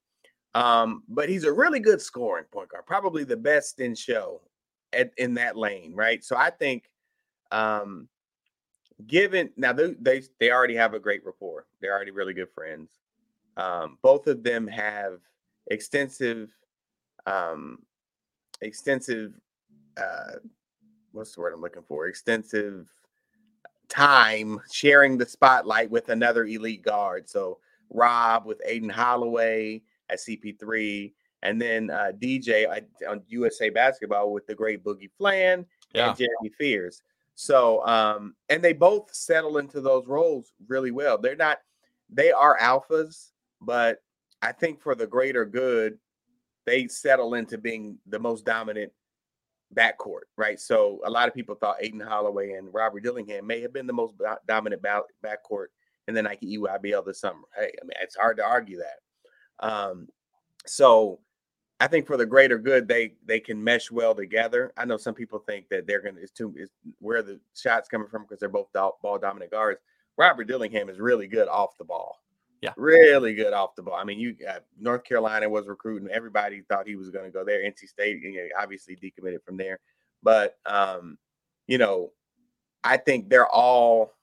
Um, 0.55 1.03
but 1.09 1.29
he's 1.29 1.45
a 1.45 1.53
really 1.53 1.81
good 1.81 2.01
scoring 2.01 2.47
point 2.51 2.71
guard, 2.71 2.87
probably 2.87 3.25
the 3.25 3.37
best 3.37 3.81
in 3.81 3.95
show 3.95 4.41
at, 4.97 5.13
in 5.19 5.35
that 5.35 5.57
lane, 5.57 5.95
right? 5.95 6.25
So 6.25 6.37
I 6.37 6.51
think, 6.51 6.91
um, 7.53 8.09
given 9.07 9.51
now 9.57 9.73
they, 9.73 9.95
they 10.01 10.23
they 10.41 10.51
already 10.51 10.75
have 10.75 10.95
a 10.95 10.99
great 11.01 11.25
rapport. 11.25 11.67
They're 11.81 11.95
already 11.95 12.11
really 12.11 12.35
good 12.35 12.51
friends. 12.55 12.91
Um, 13.57 13.99
both 14.03 14.27
of 14.27 14.43
them 14.43 14.67
have 14.69 15.21
extensive, 15.69 16.51
um, 17.27 17.79
extensive, 18.61 19.35
uh, 19.97 20.39
what's 21.13 21.35
the 21.35 21.41
word 21.41 21.55
I'm 21.55 21.61
looking 21.63 21.83
for? 21.83 22.07
Extensive 22.07 22.87
time 23.89 24.61
sharing 24.71 25.17
the 25.17 25.27
spotlight 25.27 25.91
with 25.91 26.09
another 26.09 26.45
elite 26.45 26.83
guard. 26.83 27.29
So 27.29 27.59
Rob 27.91 28.47
with 28.47 28.61
Aden 28.65 28.91
Holloway 28.91 29.83
at 30.11 30.19
CP3, 30.19 31.13
and 31.47 31.63
then 31.63 31.91
uh, 31.91 32.11
DJ 32.21 32.67
on 33.09 33.23
USA 33.29 33.71
Basketball 33.71 34.33
with 34.33 34.47
the 34.47 34.55
great 34.55 34.83
Boogie 34.83 35.11
Fland 35.17 35.65
yeah. 35.95 36.09
and 36.09 36.19
Jeremy 36.19 36.51
Fears. 36.59 37.03
So, 37.37 37.87
um, 37.87 38.35
and 38.49 38.63
they 38.65 38.73
both 38.73 39.15
settle 39.15 39.59
into 39.59 39.81
those 39.81 40.07
roles 40.07 40.53
really 40.67 40.91
well. 40.91 41.19
They're 41.19 41.37
not, 41.37 41.59
they 42.11 42.33
are 42.33 42.59
alphas, 42.59 43.31
but 43.61 43.99
I 44.43 44.53
think 44.53 44.81
for 44.81 44.95
the 44.95 45.07
greater 45.07 45.45
good, 45.45 45.99
they 46.65 46.89
settle 46.89 47.35
into 47.35 47.59
being 47.59 47.99
the 48.07 48.19
most 48.19 48.45
dominant 48.45 48.93
backcourt, 49.73 50.27
right? 50.37 50.59
So 50.59 51.01
a 51.05 51.11
lot 51.11 51.29
of 51.29 51.35
people 51.35 51.55
thought 51.55 51.77
Aden 51.81 52.01
Holloway 52.01 52.55
and 52.55 52.75
Robert 52.75 53.05
Dillingham 53.05 53.47
may 53.47 53.61
have 53.61 53.73
been 53.73 53.87
the 53.87 53.93
most 53.93 54.15
dominant 54.49 54.83
backcourt 54.83 55.67
in 56.09 56.15
the 56.15 56.23
Nike 56.23 56.59
EYBL 56.59 57.07
this 57.07 57.21
summer. 57.21 57.43
Hey, 57.55 57.71
I 57.81 57.85
mean, 57.85 57.97
it's 58.01 58.17
hard 58.17 58.39
to 58.39 58.45
argue 58.45 58.79
that. 58.79 59.67
Um, 59.67 60.09
so 60.67 61.21
I 61.79 61.87
think 61.89 62.07
for 62.07 62.17
the 62.17 62.27
greater 62.27 62.59
good, 62.59 62.89
they 62.89 63.15
they 63.27 63.41
can 63.41 63.63
mesh 63.63 63.91
well 63.91 64.15
together. 64.15 64.73
I 64.77 64.85
know 64.85 64.97
some 64.97 65.15
people 65.15 65.39
think 65.39 65.69
that 65.69 65.87
they're 65.87 66.01
gonna 66.01 66.21
it's 66.21 66.33
too 66.33 66.55
is 66.57 66.71
where 67.01 67.23
the 67.23 67.39
shots 67.55 67.89
coming 67.89 68.09
from 68.09 68.23
because 68.23 68.41
they're 68.41 68.49
both 68.49 68.73
ball 68.73 69.19
dominant 69.21 69.51
guards. 69.51 69.81
Robert 70.17 70.45
Dillingham 70.45 70.89
is 70.89 70.99
really 70.99 71.27
good 71.27 71.49
off 71.49 71.77
the 71.77 71.85
ball. 71.85 72.23
Yeah. 72.63 72.73
Really 72.79 73.35
good 73.35 73.53
off 73.53 73.75
the 73.77 73.83
ball. 73.83 73.97
I 73.97 74.05
mean, 74.05 74.19
you 74.19 74.33
got 74.33 74.65
North 74.81 75.05
Carolina 75.05 75.49
was 75.49 75.67
recruiting. 75.67 76.09
Everybody 76.09 76.63
thought 76.63 76.87
he 76.87 76.97
was 76.97 77.11
going 77.11 77.27
to 77.27 77.31
go 77.31 77.45
there. 77.45 77.63
NC 77.63 77.87
State, 77.87 78.23
you 78.23 78.35
know, 78.35 78.49
obviously 78.59 78.97
decommitted 78.97 79.43
from 79.45 79.59
there. 79.59 79.79
But 80.23 80.57
um, 80.65 81.19
you 81.67 81.77
know, 81.77 82.13
I 82.83 82.97
think 82.97 83.29
they're 83.29 83.49
all 83.49 84.15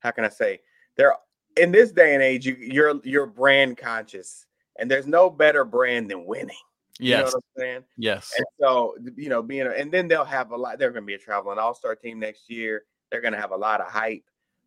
how 0.00 0.12
can 0.12 0.24
I 0.24 0.28
say 0.28 0.60
they're 0.96 1.14
in 1.56 1.72
this 1.72 1.90
day 1.90 2.14
and 2.14 2.22
age, 2.22 2.46
you, 2.46 2.56
you're 2.58 3.00
you're 3.02 3.26
brand 3.26 3.76
conscious, 3.76 4.46
and 4.78 4.90
there's 4.90 5.06
no 5.06 5.30
better 5.30 5.64
brand 5.64 6.10
than 6.10 6.26
winning. 6.26 6.56
Yes. 6.98 7.00
You 7.00 7.16
know 7.16 7.24
what 7.24 7.34
I'm 7.34 7.60
saying? 7.60 7.84
Yes. 7.96 8.32
And 8.36 8.46
so, 8.60 8.96
you 9.16 9.28
know, 9.28 9.42
being, 9.42 9.66
a, 9.66 9.70
and 9.70 9.92
then 9.92 10.08
they'll 10.08 10.24
have 10.24 10.50
a 10.50 10.56
lot, 10.56 10.78
they're 10.78 10.90
going 10.90 11.02
to 11.02 11.06
be 11.06 11.14
a 11.14 11.18
traveling 11.18 11.58
all 11.58 11.74
star 11.74 11.94
team 11.94 12.18
next 12.18 12.50
year. 12.50 12.84
They're 13.10 13.20
going 13.20 13.34
to 13.34 13.40
have 13.40 13.52
a 13.52 13.56
lot 13.56 13.80
of 13.80 13.88
hype. 13.88 14.24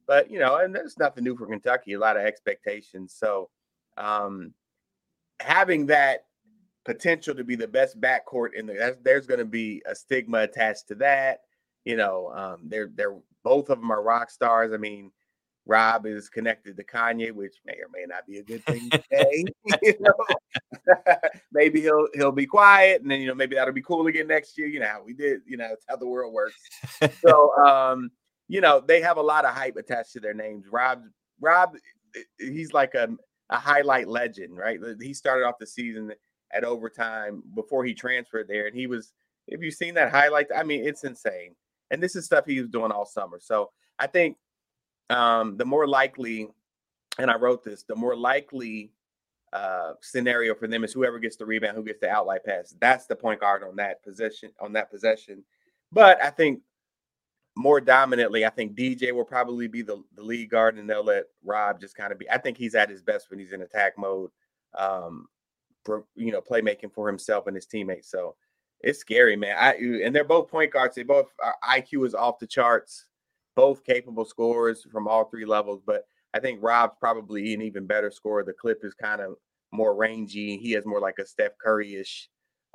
But 0.09 0.31
you 0.31 0.39
know, 0.39 0.57
and 0.57 0.73
there's 0.73 0.97
nothing 0.97 1.23
new 1.23 1.37
for 1.37 1.45
Kentucky. 1.45 1.93
A 1.93 1.99
lot 1.99 2.17
of 2.17 2.23
expectations. 2.23 3.13
So 3.15 3.51
um, 3.95 4.55
having 5.39 5.85
that 5.85 6.25
potential 6.83 7.35
to 7.35 7.43
be 7.43 7.55
the 7.55 7.67
best 7.67 8.01
backcourt 8.01 8.55
in 8.55 8.65
the 8.65 8.97
there's 9.03 9.27
going 9.27 9.39
to 9.39 9.45
be 9.45 9.83
a 9.85 9.93
stigma 9.93 10.39
attached 10.39 10.87
to 10.87 10.95
that. 10.95 11.41
You 11.85 11.95
know, 11.95 12.31
um, 12.35 12.61
they're 12.63 12.89
they're 12.95 13.17
both 13.43 13.69
of 13.69 13.79
them 13.79 13.91
are 13.91 14.01
rock 14.01 14.31
stars. 14.31 14.73
I 14.73 14.77
mean, 14.77 15.11
Rob 15.69 16.07
is 16.07 16.29
connected 16.29 16.75
to 16.75 16.83
Kanye, 16.83 17.31
which 17.31 17.57
may 17.63 17.73
or 17.73 17.87
may 17.93 18.03
not 18.07 18.25
be 18.25 18.39
a 18.39 18.43
good 18.43 18.65
thing 18.65 18.89
to 18.89 19.03
say. 19.11 19.45
you 19.83 19.93
know, 19.99 21.15
maybe 21.53 21.79
he'll 21.79 22.07
he'll 22.15 22.31
be 22.31 22.47
quiet, 22.47 23.03
and 23.03 23.11
then 23.11 23.21
you 23.21 23.27
know 23.27 23.35
maybe 23.35 23.55
that'll 23.55 23.73
be 23.73 23.81
cool 23.81 24.07
again 24.07 24.27
next 24.27 24.57
year. 24.57 24.67
You 24.67 24.79
know 24.79 24.87
how 24.87 25.03
we 25.03 25.13
did. 25.13 25.41
You 25.45 25.57
know 25.57 25.69
how 25.87 25.95
the 25.95 26.07
world 26.07 26.33
works. 26.33 26.59
so 27.21 27.55
um, 27.57 28.09
you 28.47 28.61
know, 28.61 28.81
they 28.85 28.99
have 28.99 29.17
a 29.17 29.21
lot 29.21 29.45
of 29.45 29.53
hype 29.53 29.77
attached 29.77 30.13
to 30.13 30.19
their 30.19 30.33
names. 30.33 30.65
Rob, 30.71 31.03
Rob, 31.39 31.75
eh, 32.15 32.19
eh, 32.41 32.49
he's 32.51 32.73
like 32.73 32.95
a, 32.95 33.07
a 33.51 33.57
highlight 33.57 34.07
legend, 34.07 34.57
right? 34.57 34.79
He 34.99 35.13
started 35.13 35.45
off 35.45 35.59
the 35.59 35.67
season 35.67 36.11
at 36.51 36.63
overtime 36.63 37.43
before 37.53 37.85
he 37.85 37.93
transferred 37.93 38.47
there, 38.47 38.65
and 38.65 38.75
he 38.75 38.87
was. 38.87 39.13
If 39.51 39.63
you've 39.63 39.73
seen 39.73 39.95
that 39.95 40.11
highlight, 40.11 40.45
I 40.55 40.61
mean, 40.61 40.87
it's 40.87 41.03
insane. 41.03 41.55
And 41.89 42.03
this 42.03 42.15
is 42.15 42.25
stuff 42.25 42.45
he 42.45 42.59
was 42.59 42.69
doing 42.69 42.91
all 42.91 43.07
summer. 43.07 43.39
So 43.41 43.71
I 43.97 44.05
think 44.05 44.37
um, 45.09 45.57
the 45.57 45.65
more 45.65 45.87
likely, 45.87 46.49
and 47.17 47.29
I 47.29 47.35
wrote 47.35 47.63
this, 47.63 47.83
the 47.83 47.95
more 47.95 48.15
likely 48.15 48.91
uh, 49.53 49.93
scenario 50.01 50.53
for 50.53 50.67
them 50.67 50.83
is 50.83 50.93
whoever 50.93 51.19
gets 51.19 51.35
the 51.35 51.45
rebound, 51.45 51.75
who 51.75 51.83
gets 51.83 51.99
the 51.99 52.09
outlet 52.09 52.45
pass. 52.45 52.75
That's 52.79 53.05
the 53.05 53.15
point 53.15 53.39
guard 53.39 53.63
on 53.63 53.75
that 53.77 54.03
position. 54.03 54.51
On 54.59 54.73
that 54.73 54.91
possession, 54.91 55.43
but 55.91 56.23
I 56.23 56.29
think 56.29 56.61
more 57.55 57.81
dominantly, 57.81 58.45
I 58.45 58.49
think 58.49 58.77
DJ 58.77 59.11
will 59.11 59.25
probably 59.25 59.67
be 59.67 59.81
the, 59.81 60.01
the 60.15 60.23
lead 60.23 60.49
guard, 60.49 60.77
and 60.77 60.89
they'll 60.89 61.03
let 61.03 61.25
Rob 61.43 61.81
just 61.81 61.95
kind 61.95 62.11
of 62.11 62.19
be. 62.19 62.29
I 62.29 62.37
think 62.37 62.57
he's 62.57 62.75
at 62.75 62.89
his 62.89 63.01
best 63.01 63.29
when 63.29 63.39
he's 63.39 63.51
in 63.51 63.61
attack 63.61 63.97
mode. 63.97 64.31
Um, 64.77 65.27
you 66.15 66.31
know, 66.31 66.41
playmaking 66.41 66.93
for 66.93 67.07
himself 67.07 67.47
and 67.47 67.55
his 67.55 67.65
teammates. 67.65 68.11
So 68.11 68.35
it's 68.81 68.99
scary, 68.99 69.35
man. 69.35 69.55
I 69.57 69.73
and 69.73 70.15
they're 70.15 70.23
both 70.23 70.49
point 70.49 70.71
guards. 70.71 70.95
They 70.95 71.03
both 71.03 71.33
IQ 71.67 72.05
is 72.05 72.15
off 72.15 72.39
the 72.39 72.47
charts. 72.47 73.05
Both 73.59 73.83
capable 73.83 74.23
scorers 74.23 74.87
from 74.89 75.05
all 75.05 75.25
three 75.25 75.43
levels, 75.43 75.81
but 75.85 76.05
I 76.33 76.39
think 76.39 76.59
Rob's 76.63 76.95
probably 76.97 77.53
an 77.53 77.61
even 77.61 77.85
better 77.85 78.09
scorer. 78.09 78.41
The 78.41 78.53
clip 78.53 78.85
is 78.85 78.93
kind 78.93 79.19
of 79.19 79.35
more 79.73 79.97
rangy. 79.97 80.55
He 80.55 80.71
has 80.71 80.85
more 80.85 81.01
like 81.01 81.19
a 81.19 81.25
Steph 81.25 81.57
Curry 81.61 81.95
ish, 81.95 82.29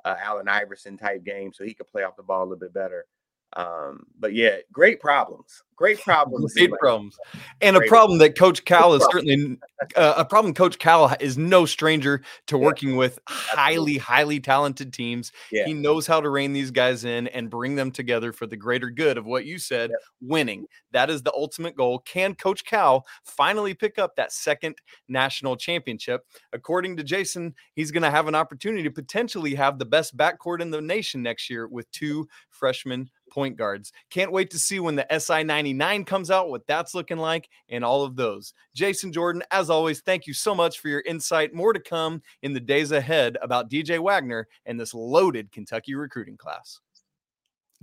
uh, 0.04 0.16
Allen 0.22 0.46
Iverson 0.46 0.98
type 0.98 1.24
game, 1.24 1.54
so 1.54 1.64
he 1.64 1.72
could 1.72 1.88
play 1.88 2.02
off 2.02 2.18
the 2.18 2.22
ball 2.22 2.42
a 2.42 2.44
little 2.44 2.58
bit 2.58 2.74
better. 2.74 3.06
Um, 3.56 4.06
but 4.18 4.34
yeah, 4.34 4.56
great 4.72 5.00
problems. 5.00 5.62
Great 5.76 6.00
problems. 6.04 6.54
Great 6.54 6.72
problems. 6.72 7.16
And 7.60 7.76
great 7.76 7.86
a 7.86 7.88
problem 7.88 8.18
that 8.18 8.36
Coach 8.36 8.64
Cal 8.64 8.94
is 8.94 9.06
certainly 9.10 9.58
uh, 9.96 10.14
a 10.16 10.24
problem. 10.24 10.54
Coach 10.54 10.78
Cal 10.78 11.14
is 11.20 11.36
no 11.38 11.66
stranger 11.66 12.22
to 12.46 12.58
working 12.58 12.90
yeah. 12.90 12.96
with 12.96 13.18
highly, 13.28 13.98
highly 13.98 14.40
talented 14.40 14.92
teams. 14.92 15.32
Yeah. 15.52 15.66
He 15.66 15.74
knows 15.74 16.06
how 16.06 16.20
to 16.20 16.28
rein 16.28 16.52
these 16.52 16.70
guys 16.70 17.04
in 17.04 17.28
and 17.28 17.50
bring 17.50 17.74
them 17.76 17.90
together 17.90 18.32
for 18.32 18.46
the 18.46 18.56
greater 18.56 18.90
good 18.90 19.18
of 19.18 19.26
what 19.26 19.46
you 19.46 19.58
said 19.58 19.90
yeah. 19.90 19.96
winning. 20.20 20.66
That 20.92 21.10
is 21.10 21.22
the 21.22 21.32
ultimate 21.32 21.76
goal. 21.76 22.00
Can 22.00 22.34
Coach 22.34 22.64
Cal 22.64 23.06
finally 23.24 23.74
pick 23.74 23.98
up 23.98 24.16
that 24.16 24.32
second 24.32 24.76
national 25.08 25.56
championship? 25.56 26.22
According 26.52 26.96
to 26.96 27.04
Jason, 27.04 27.54
he's 27.74 27.90
going 27.90 28.02
to 28.02 28.10
have 28.10 28.28
an 28.28 28.34
opportunity 28.34 28.82
to 28.84 28.90
potentially 28.90 29.54
have 29.54 29.78
the 29.78 29.84
best 29.84 30.16
backcourt 30.16 30.60
in 30.60 30.70
the 30.70 30.80
nation 30.80 31.22
next 31.22 31.50
year 31.50 31.66
with 31.66 31.90
two 31.90 32.28
freshmen 32.50 33.10
point 33.30 33.56
guards. 33.56 33.92
Can't 34.10 34.32
wait 34.32 34.50
to 34.50 34.58
see 34.58 34.80
when 34.80 34.96
the 34.96 35.06
SI 35.18 35.42
99 35.42 36.04
comes 36.04 36.30
out, 36.30 36.50
what 36.50 36.66
that's 36.66 36.94
looking 36.94 37.18
like, 37.18 37.48
and 37.68 37.84
all 37.84 38.04
of 38.04 38.16
those. 38.16 38.54
Jason 38.74 39.12
Jordan, 39.12 39.42
as 39.50 39.70
always, 39.70 40.00
thank 40.00 40.26
you 40.26 40.34
so 40.34 40.54
much 40.54 40.80
for 40.80 40.88
your 40.88 41.02
insight. 41.02 41.54
More 41.54 41.72
to 41.72 41.80
come 41.80 42.22
in 42.42 42.52
the 42.52 42.60
days 42.60 42.92
ahead 42.92 43.36
about 43.42 43.70
DJ 43.70 43.98
Wagner 43.98 44.48
and 44.66 44.78
this 44.78 44.94
loaded 44.94 45.52
Kentucky 45.52 45.94
recruiting 45.94 46.36
class. 46.36 46.80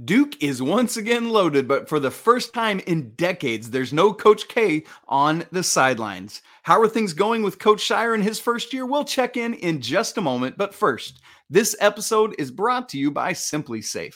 Duke 0.06 0.42
is 0.42 0.64
once 0.64 0.98
again 0.98 1.30
loaded, 1.30 1.68
but 1.68 1.88
for 1.88 2.00
the 2.00 2.10
first 2.10 2.54
time 2.54 2.80
in 2.88 3.12
decades, 3.12 3.70
there's 3.70 3.94
no 3.94 4.12
Coach 4.12 4.48
K 4.48 4.84
on 5.08 5.44
the 5.52 5.62
sidelines. 5.62 6.42
How 6.64 6.82
are 6.82 6.88
things 6.88 7.14
going 7.14 7.44
with 7.44 7.60
Coach 7.60 7.88
Scheyer 7.88 8.16
in 8.16 8.22
his 8.22 8.40
first 8.40 8.74
year? 8.74 8.86
We'll 8.86 9.04
check 9.06 9.38
in 9.38 9.54
in 9.54 9.80
just 9.80 10.18
a 10.18 10.22
moment. 10.22 10.58
But 10.58 10.74
first, 10.74 11.22
this 11.52 11.76
episode 11.80 12.34
is 12.40 12.50
brought 12.50 12.90
to 12.90 12.98
you 12.98 13.12
by 13.12 13.34
SimpliSafe. 13.34 14.16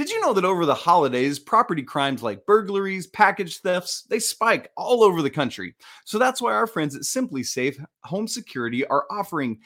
Did 0.00 0.08
you 0.08 0.20
know 0.22 0.32
that 0.32 0.46
over 0.46 0.64
the 0.64 0.74
holidays, 0.74 1.38
property 1.38 1.82
crimes 1.82 2.22
like 2.22 2.46
burglaries, 2.46 3.06
package 3.08 3.60
thefts, 3.60 4.04
they 4.04 4.18
spike 4.18 4.70
all 4.74 5.04
over 5.04 5.20
the 5.20 5.28
country? 5.28 5.74
So 6.06 6.18
that's 6.18 6.40
why 6.40 6.54
our 6.54 6.66
friends 6.66 6.96
at 6.96 7.02
SimpliSafe 7.02 7.84
Home 8.04 8.26
Security 8.26 8.86
are 8.86 9.04
offering 9.10 9.58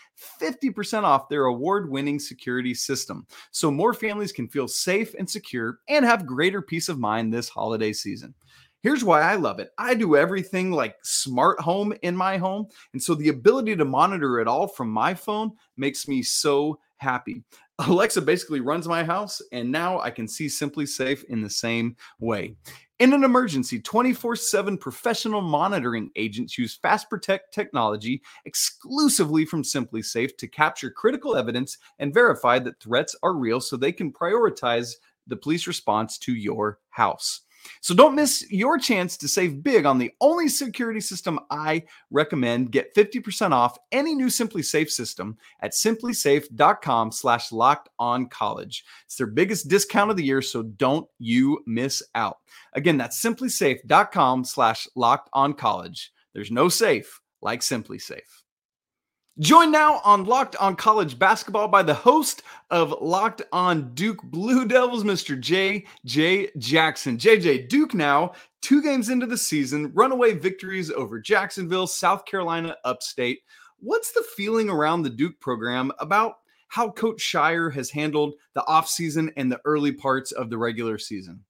50% 0.42 1.04
off 1.04 1.28
their 1.28 1.44
award-winning 1.44 2.18
security 2.18 2.74
system. 2.74 3.28
So 3.52 3.70
more 3.70 3.94
families 3.94 4.32
can 4.32 4.48
feel 4.48 4.66
safe 4.66 5.14
and 5.16 5.30
secure 5.30 5.78
and 5.88 6.04
have 6.04 6.26
greater 6.26 6.60
peace 6.60 6.88
of 6.88 6.98
mind 6.98 7.32
this 7.32 7.48
holiday 7.48 7.92
season. 7.92 8.34
Here's 8.82 9.04
why 9.04 9.22
I 9.22 9.36
love 9.36 9.60
it. 9.60 9.70
I 9.78 9.94
do 9.94 10.16
everything 10.16 10.72
like 10.72 10.96
smart 11.04 11.60
home 11.60 11.94
in 12.02 12.16
my 12.16 12.38
home. 12.38 12.66
And 12.92 13.00
so 13.00 13.14
the 13.14 13.28
ability 13.28 13.76
to 13.76 13.84
monitor 13.84 14.40
it 14.40 14.48
all 14.48 14.66
from 14.66 14.90
my 14.90 15.14
phone 15.14 15.52
makes 15.76 16.08
me 16.08 16.24
so 16.24 16.80
happy. 16.98 17.42
Alexa 17.80 18.22
basically 18.22 18.60
runs 18.60 18.86
my 18.86 19.02
house, 19.02 19.42
and 19.52 19.70
now 19.70 20.00
I 20.00 20.10
can 20.10 20.28
see 20.28 20.46
SimpliSafe 20.46 21.24
in 21.24 21.40
the 21.40 21.50
same 21.50 21.96
way. 22.20 22.54
In 23.00 23.12
an 23.12 23.24
emergency, 23.24 23.80
24 23.80 24.36
7 24.36 24.78
professional 24.78 25.40
monitoring 25.40 26.10
agents 26.14 26.56
use 26.56 26.76
Fast 26.76 27.10
Protect 27.10 27.52
technology 27.52 28.22
exclusively 28.44 29.44
from 29.44 29.64
SimpliSafe 29.64 30.36
to 30.38 30.46
capture 30.46 30.90
critical 30.90 31.34
evidence 31.36 31.78
and 31.98 32.14
verify 32.14 32.60
that 32.60 32.80
threats 32.80 33.16
are 33.24 33.34
real 33.34 33.60
so 33.60 33.76
they 33.76 33.92
can 33.92 34.12
prioritize 34.12 34.94
the 35.26 35.36
police 35.36 35.66
response 35.66 36.18
to 36.18 36.34
your 36.34 36.78
house. 36.90 37.40
So 37.80 37.94
don't 37.94 38.14
miss 38.14 38.50
your 38.50 38.78
chance 38.78 39.16
to 39.18 39.28
save 39.28 39.62
big 39.62 39.86
on 39.86 39.98
the 39.98 40.12
only 40.20 40.48
security 40.48 41.00
system 41.00 41.38
I 41.50 41.84
recommend. 42.10 42.72
Get 42.72 42.94
50% 42.94 43.52
off 43.52 43.78
any 43.92 44.14
new 44.14 44.26
SimpliSafe 44.26 44.90
system 44.90 45.36
at 45.60 45.72
simplisafe.com 45.72 47.12
slash 47.12 47.52
locked 47.52 47.88
on 47.98 48.28
college. 48.28 48.84
It's 49.06 49.16
their 49.16 49.26
biggest 49.26 49.68
discount 49.68 50.10
of 50.10 50.16
the 50.16 50.24
year, 50.24 50.42
so 50.42 50.62
don't 50.62 51.06
you 51.18 51.62
miss 51.66 52.02
out. 52.14 52.38
Again, 52.74 52.96
that's 52.96 53.22
simplisafe.com 53.22 54.44
slash 54.44 54.88
locked 54.94 55.30
on 55.32 55.54
college. 55.54 56.12
There's 56.32 56.50
no 56.50 56.68
safe 56.68 57.20
like 57.42 57.60
SimpliSafe. 57.60 58.43
Joined 59.40 59.72
now 59.72 60.00
on 60.04 60.26
Locked 60.26 60.54
on 60.56 60.76
College 60.76 61.18
Basketball 61.18 61.66
by 61.66 61.82
the 61.82 61.92
host 61.92 62.44
of 62.70 62.94
Locked 63.00 63.42
on 63.52 63.92
Duke 63.92 64.22
Blue 64.22 64.64
Devils, 64.64 65.02
Mr. 65.02 65.38
J.J. 65.38 66.50
Jackson. 66.56 67.18
JJ, 67.18 67.68
Duke 67.68 67.94
now, 67.94 68.34
two 68.62 68.80
games 68.80 69.08
into 69.08 69.26
the 69.26 69.36
season, 69.36 69.90
runaway 69.92 70.34
victories 70.34 70.88
over 70.92 71.18
Jacksonville, 71.18 71.88
South 71.88 72.24
Carolina, 72.26 72.76
upstate. 72.84 73.40
What's 73.80 74.12
the 74.12 74.24
feeling 74.36 74.70
around 74.70 75.02
the 75.02 75.10
Duke 75.10 75.40
program 75.40 75.90
about 75.98 76.34
how 76.68 76.90
Coach 76.90 77.20
Scheyer 77.20 77.74
has 77.74 77.90
handled 77.90 78.34
the 78.54 78.62
offseason 78.68 79.32
and 79.36 79.50
the 79.50 79.60
early 79.64 79.90
parts 79.90 80.30
of 80.30 80.48
the 80.48 80.58
regular 80.58 80.96
season? 80.96 81.40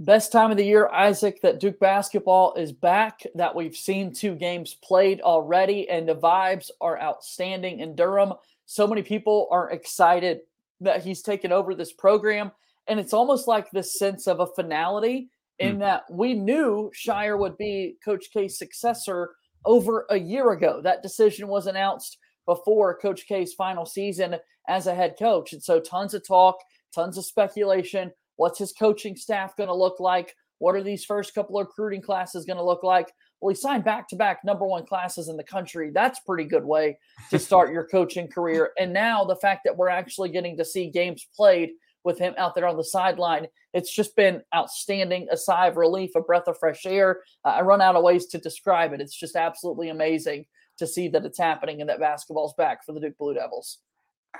Best 0.00 0.32
time 0.32 0.50
of 0.50 0.56
the 0.56 0.64
year, 0.64 0.88
Isaac, 0.88 1.40
that 1.42 1.60
Duke 1.60 1.78
basketball 1.78 2.54
is 2.54 2.72
back, 2.72 3.20
that 3.36 3.54
we've 3.54 3.76
seen 3.76 4.12
two 4.12 4.34
games 4.34 4.74
played 4.82 5.20
already, 5.20 5.88
and 5.88 6.08
the 6.08 6.16
vibes 6.16 6.70
are 6.80 7.00
outstanding 7.00 7.78
in 7.78 7.94
Durham. 7.94 8.32
So 8.66 8.88
many 8.88 9.02
people 9.02 9.46
are 9.52 9.70
excited 9.70 10.40
that 10.80 11.04
he's 11.04 11.22
taken 11.22 11.52
over 11.52 11.74
this 11.74 11.92
program. 11.92 12.50
And 12.88 12.98
it's 12.98 13.12
almost 13.12 13.46
like 13.46 13.70
this 13.70 13.96
sense 13.98 14.26
of 14.26 14.40
a 14.40 14.46
finality 14.46 15.30
in 15.60 15.76
mm. 15.76 15.80
that 15.80 16.02
we 16.10 16.34
knew 16.34 16.90
Scheyer 16.92 17.38
would 17.38 17.56
be 17.56 17.96
Coach 18.04 18.26
K's 18.32 18.58
successor 18.58 19.36
over 19.64 20.06
a 20.10 20.18
year 20.18 20.50
ago. 20.52 20.80
That 20.82 21.02
decision 21.02 21.46
was 21.46 21.68
announced 21.68 22.18
before 22.46 22.98
Coach 22.98 23.26
K's 23.26 23.54
final 23.54 23.86
season 23.86 24.36
as 24.68 24.86
a 24.86 24.94
head 24.94 25.14
coach. 25.18 25.52
And 25.52 25.62
so 25.62 25.80
tons 25.80 26.14
of 26.14 26.26
talk, 26.26 26.56
tons 26.92 27.16
of 27.16 27.24
speculation 27.24 28.10
What's 28.36 28.58
his 28.58 28.72
coaching 28.72 29.16
staff 29.16 29.56
going 29.56 29.68
to 29.68 29.74
look 29.74 30.00
like? 30.00 30.34
What 30.58 30.74
are 30.74 30.82
these 30.82 31.04
first 31.04 31.34
couple 31.34 31.58
of 31.58 31.66
recruiting 31.66 32.02
classes 32.02 32.44
going 32.44 32.56
to 32.56 32.64
look 32.64 32.82
like? 32.82 33.12
Well, 33.40 33.50
he 33.50 33.56
signed 33.56 33.84
back 33.84 34.08
to 34.08 34.16
back 34.16 34.44
number 34.44 34.66
one 34.66 34.86
classes 34.86 35.28
in 35.28 35.36
the 35.36 35.44
country. 35.44 35.90
That's 35.92 36.20
pretty 36.20 36.44
good 36.44 36.64
way 36.64 36.98
to 37.30 37.38
start 37.38 37.72
your 37.72 37.86
coaching 37.86 38.28
career. 38.28 38.70
And 38.78 38.92
now 38.92 39.24
the 39.24 39.36
fact 39.36 39.62
that 39.64 39.76
we're 39.76 39.88
actually 39.88 40.30
getting 40.30 40.56
to 40.56 40.64
see 40.64 40.90
games 40.90 41.26
played 41.36 41.70
with 42.04 42.18
him 42.18 42.34
out 42.38 42.54
there 42.54 42.66
on 42.66 42.76
the 42.76 42.84
sideline, 42.84 43.46
it's 43.72 43.94
just 43.94 44.16
been 44.16 44.42
outstanding. 44.54 45.26
A 45.30 45.36
sigh 45.36 45.66
of 45.66 45.76
relief, 45.76 46.12
a 46.14 46.20
breath 46.20 46.46
of 46.46 46.58
fresh 46.58 46.86
air. 46.86 47.22
Uh, 47.44 47.48
I 47.48 47.62
run 47.62 47.82
out 47.82 47.96
of 47.96 48.02
ways 48.02 48.26
to 48.26 48.38
describe 48.38 48.92
it. 48.92 49.00
It's 49.00 49.18
just 49.18 49.36
absolutely 49.36 49.90
amazing 49.90 50.46
to 50.78 50.86
see 50.86 51.08
that 51.08 51.24
it's 51.24 51.38
happening 51.38 51.80
and 51.80 51.90
that 51.90 52.00
basketball's 52.00 52.54
back 52.54 52.84
for 52.84 52.92
the 52.92 53.00
Duke 53.00 53.18
Blue 53.18 53.34
Devils. 53.34 53.78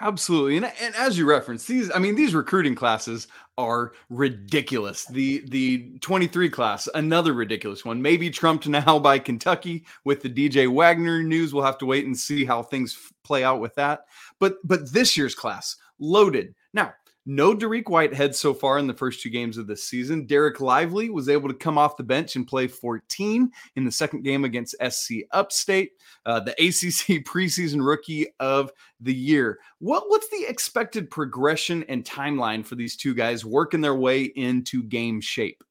Absolutely. 0.00 0.56
And, 0.56 0.72
and 0.80 0.94
as 0.96 1.16
you 1.16 1.24
referenced, 1.24 1.68
these 1.68 1.90
I 1.94 1.98
mean 1.98 2.16
these 2.16 2.34
recruiting 2.34 2.74
classes 2.74 3.28
are 3.56 3.92
ridiculous. 4.10 5.04
The 5.06 5.44
the 5.48 5.98
23 6.00 6.50
class, 6.50 6.88
another 6.94 7.32
ridiculous 7.32 7.84
one, 7.84 8.02
maybe 8.02 8.28
trumped 8.28 8.66
now 8.66 8.98
by 9.00 9.18
Kentucky 9.18 9.84
with 10.04 10.20
the 10.22 10.28
DJ 10.30 10.72
Wagner 10.72 11.22
news. 11.22 11.54
We'll 11.54 11.64
have 11.64 11.78
to 11.78 11.86
wait 11.86 12.06
and 12.06 12.16
see 12.16 12.44
how 12.44 12.62
things 12.62 13.12
play 13.22 13.44
out 13.44 13.60
with 13.60 13.74
that. 13.76 14.06
But 14.40 14.56
but 14.64 14.92
this 14.92 15.16
year's 15.16 15.34
class 15.34 15.76
loaded. 16.00 16.54
Now, 16.72 16.92
no 17.26 17.54
Dariq 17.54 17.88
Whitehead 17.88 18.34
so 18.34 18.52
far 18.52 18.78
in 18.78 18.86
the 18.86 18.94
first 18.94 19.22
two 19.22 19.30
games 19.30 19.56
of 19.56 19.66
the 19.66 19.76
season. 19.76 20.26
Dereck 20.26 20.60
Lively 20.60 21.08
was 21.08 21.28
able 21.28 21.48
to 21.48 21.54
come 21.54 21.78
off 21.78 21.96
the 21.96 22.02
bench 22.02 22.36
and 22.36 22.46
play 22.46 22.66
14 22.66 23.50
in 23.76 23.84
the 23.84 23.90
second 23.90 24.22
game 24.22 24.44
against 24.44 24.76
SC 24.86 25.14
Upstate, 25.32 25.92
uh, 26.26 26.40
the 26.40 26.52
ACC 26.58 27.24
preseason 27.24 27.84
rookie 27.84 28.26
of 28.40 28.72
the 29.00 29.14
year. 29.14 29.58
What, 29.78 30.04
what's 30.08 30.28
the 30.28 30.44
expected 30.46 31.10
progression 31.10 31.84
and 31.88 32.04
timeline 32.04 32.64
for 32.64 32.74
these 32.74 32.96
two 32.96 33.14
guys 33.14 33.44
working 33.44 33.80
their 33.80 33.94
way 33.94 34.24
into 34.24 34.82
game 34.82 35.20
shape? 35.20 35.64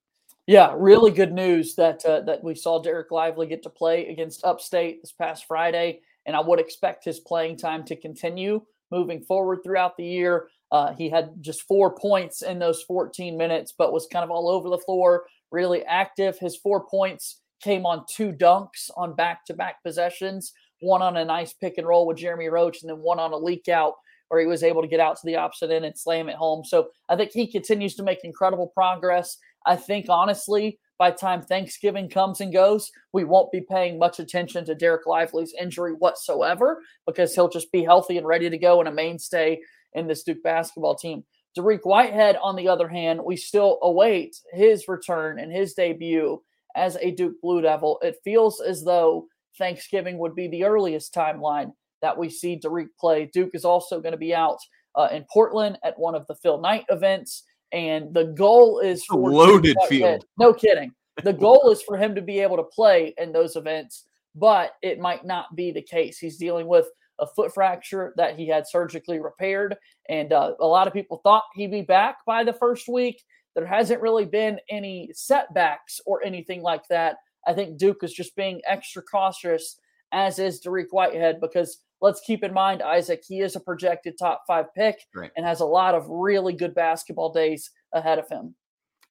Yeah, 0.45 0.73
really 0.75 1.11
good 1.11 1.31
news 1.31 1.73
that 1.75 2.03
uh, 2.03 2.19
that 2.21 2.43
we 2.43 2.53
saw 2.53 2.83
Dereck 2.83 3.11
Lively 3.11 3.47
get 3.47 3.63
to 3.63 3.69
play 3.69 4.07
against 4.07 4.43
Upstate 4.43 5.01
this 5.01 5.13
past 5.13 5.45
Friday, 5.47 6.01
and 6.25 6.35
I 6.35 6.41
would 6.41 6.59
expect 6.59 7.05
his 7.05 7.21
playing 7.21 7.55
time 7.55 7.85
to 7.85 7.95
continue 7.95 8.61
moving 8.91 9.21
forward 9.21 9.59
throughout 9.63 9.95
the 9.95 10.03
year. 10.03 10.49
Uh, 10.73 10.91
he 10.95 11.07
had 11.07 11.31
just 11.39 11.61
four 11.67 11.95
points 11.95 12.41
in 12.41 12.57
those 12.57 12.81
14 12.81 13.37
minutes, 13.37 13.75
but 13.77 13.93
was 13.93 14.07
kind 14.11 14.23
of 14.23 14.31
all 14.31 14.49
over 14.49 14.69
the 14.69 14.79
floor, 14.79 15.25
really 15.51 15.85
active. 15.85 16.39
His 16.39 16.57
four 16.57 16.83
points 16.87 17.41
came 17.61 17.85
on 17.85 18.05
two 18.09 18.31
dunks 18.31 18.89
on 18.97 19.15
back 19.15 19.45
to 19.45 19.53
back 19.53 19.83
possessions, 19.83 20.51
one 20.81 21.03
on 21.03 21.15
a 21.15 21.23
nice 21.23 21.53
pick 21.53 21.77
and 21.77 21.87
roll 21.87 22.07
with 22.07 22.17
Jeremy 22.17 22.47
Roach, 22.47 22.81
and 22.81 22.89
then 22.89 22.97
one 22.97 23.19
on 23.19 23.33
a 23.33 23.37
leak 23.37 23.69
out 23.69 23.93
where 24.29 24.41
he 24.41 24.47
was 24.47 24.63
able 24.63 24.81
to 24.81 24.87
get 24.87 24.99
out 24.99 25.15
to 25.15 25.25
the 25.27 25.35
opposite 25.35 25.69
end 25.69 25.85
and 25.85 25.95
slam 25.95 26.27
it 26.27 26.35
home. 26.35 26.65
So 26.65 26.89
I 27.07 27.15
think 27.15 27.29
he 27.33 27.45
continues 27.45 27.93
to 27.95 28.03
make 28.03 28.23
incredible 28.23 28.71
progress. 28.73 29.37
I 29.67 29.75
think 29.75 30.07
honestly, 30.09 30.79
by 30.97 31.11
time 31.11 31.43
Thanksgiving 31.43 32.09
comes 32.09 32.41
and 32.41 32.51
goes, 32.51 32.91
we 33.11 33.25
won't 33.25 33.51
be 33.51 33.61
paying 33.61 33.99
much 33.99 34.19
attention 34.19 34.65
to 34.65 34.75
Dereck 34.75 35.05
Lively's 35.05 35.53
injury 35.59 35.93
whatsoever 35.93 36.81
because 37.05 37.35
he'll 37.35 37.49
just 37.49 37.71
be 37.71 37.83
healthy 37.83 38.17
and 38.17 38.25
ready 38.25 38.49
to 38.49 38.57
go 38.57 38.79
and 38.79 38.89
a 38.89 38.91
mainstay 38.91 39.59
in 39.95 40.07
this 40.07 40.23
Duke 40.23 40.43
basketball 40.43 40.95
team. 40.95 41.23
Dariq 41.57 41.81
Whitehead, 41.83 42.37
on 42.41 42.55
the 42.55 42.67
other 42.67 42.87
hand, 42.87 43.21
we 43.23 43.35
still 43.35 43.79
await 43.83 44.35
his 44.51 44.87
return 44.87 45.39
and 45.39 45.51
his 45.51 45.73
debut 45.73 46.41
as 46.75 46.97
a 46.99 47.11
Duke 47.11 47.39
Blue 47.41 47.61
Devil. 47.61 47.99
It 48.01 48.17
feels 48.23 48.59
as 48.59 48.83
though 48.83 49.27
Thanksgiving 49.57 50.17
would 50.17 50.35
be 50.35 50.47
the 50.47 50.63
earliest 50.63 51.13
timeline 51.13 51.73
that 52.01 52.17
we 52.17 52.29
see 52.29 52.59
Dariq 52.59 52.87
play. 52.99 53.29
Duke 53.31 53.51
is 53.53 53.65
also 53.65 54.01
going 54.01 54.13
to 54.13 54.17
be 54.17 54.33
out 54.33 54.57
uh, 54.95 55.09
in 55.11 55.25
Portland 55.31 55.77
at 55.83 55.97
one 55.97 56.15
of 56.15 56.25
the 56.27 56.35
Phil 56.35 56.59
Knight 56.59 56.85
events, 56.89 57.43
and 57.71 58.13
the 58.13 58.25
goal 58.25 58.79
is 58.79 59.05
for 59.05 59.31
loaded 59.31 59.77
field. 59.87 60.25
No 60.39 60.53
kidding. 60.53 60.91
The 61.23 61.33
goal 61.33 61.69
is 61.69 61.81
for 61.83 61.97
him 61.97 62.15
to 62.15 62.21
be 62.21 62.39
able 62.39 62.57
to 62.57 62.63
play 62.63 63.13
in 63.17 63.31
those 63.31 63.55
events, 63.55 64.07
but 64.35 64.73
it 64.81 64.99
might 64.99 65.25
not 65.25 65.55
be 65.55 65.71
the 65.71 65.81
case. 65.81 66.17
He's 66.17 66.37
dealing 66.37 66.67
with 66.67 66.87
a 67.23 67.27
foot 67.35 67.53
fracture 67.53 68.13
that 68.17 68.37
he 68.37 68.47
had 68.47 68.67
surgically 68.67 69.19
repaired. 69.19 69.75
And 70.09 70.31
uh, 70.31 70.53
a 70.59 70.67
lot 70.67 70.87
of 70.87 70.93
people 70.93 71.21
thought 71.23 71.43
he'd 71.55 71.71
be 71.71 71.81
back 71.81 72.17
by 72.25 72.43
the 72.43 72.53
first 72.53 72.87
week. 72.87 73.23
There 73.55 73.65
hasn't 73.65 74.01
really 74.01 74.25
been 74.25 74.59
any 74.69 75.11
setbacks 75.13 75.99
or 76.05 76.23
anything 76.23 76.61
like 76.61 76.87
that. 76.89 77.17
I 77.47 77.53
think 77.53 77.77
Duke 77.77 78.03
is 78.03 78.13
just 78.13 78.35
being 78.35 78.61
extra 78.67 79.01
cautious, 79.01 79.79
as 80.11 80.39
is 80.39 80.61
Dariq 80.61 80.87
Whitehead, 80.91 81.39
because 81.41 81.79
let's 82.01 82.21
keep 82.21 82.43
in 82.43 82.53
mind, 82.53 82.81
Isaac, 82.81 83.23
he 83.27 83.41
is 83.41 83.55
a 83.55 83.59
projected 83.59 84.15
top 84.17 84.43
five 84.47 84.73
pick 84.75 84.97
right. 85.15 85.31
and 85.35 85.45
has 85.45 85.59
a 85.59 85.65
lot 85.65 85.95
of 85.95 86.07
really 86.09 86.53
good 86.53 86.75
basketball 86.75 87.31
days 87.31 87.71
ahead 87.93 88.19
of 88.19 88.27
him. 88.29 88.55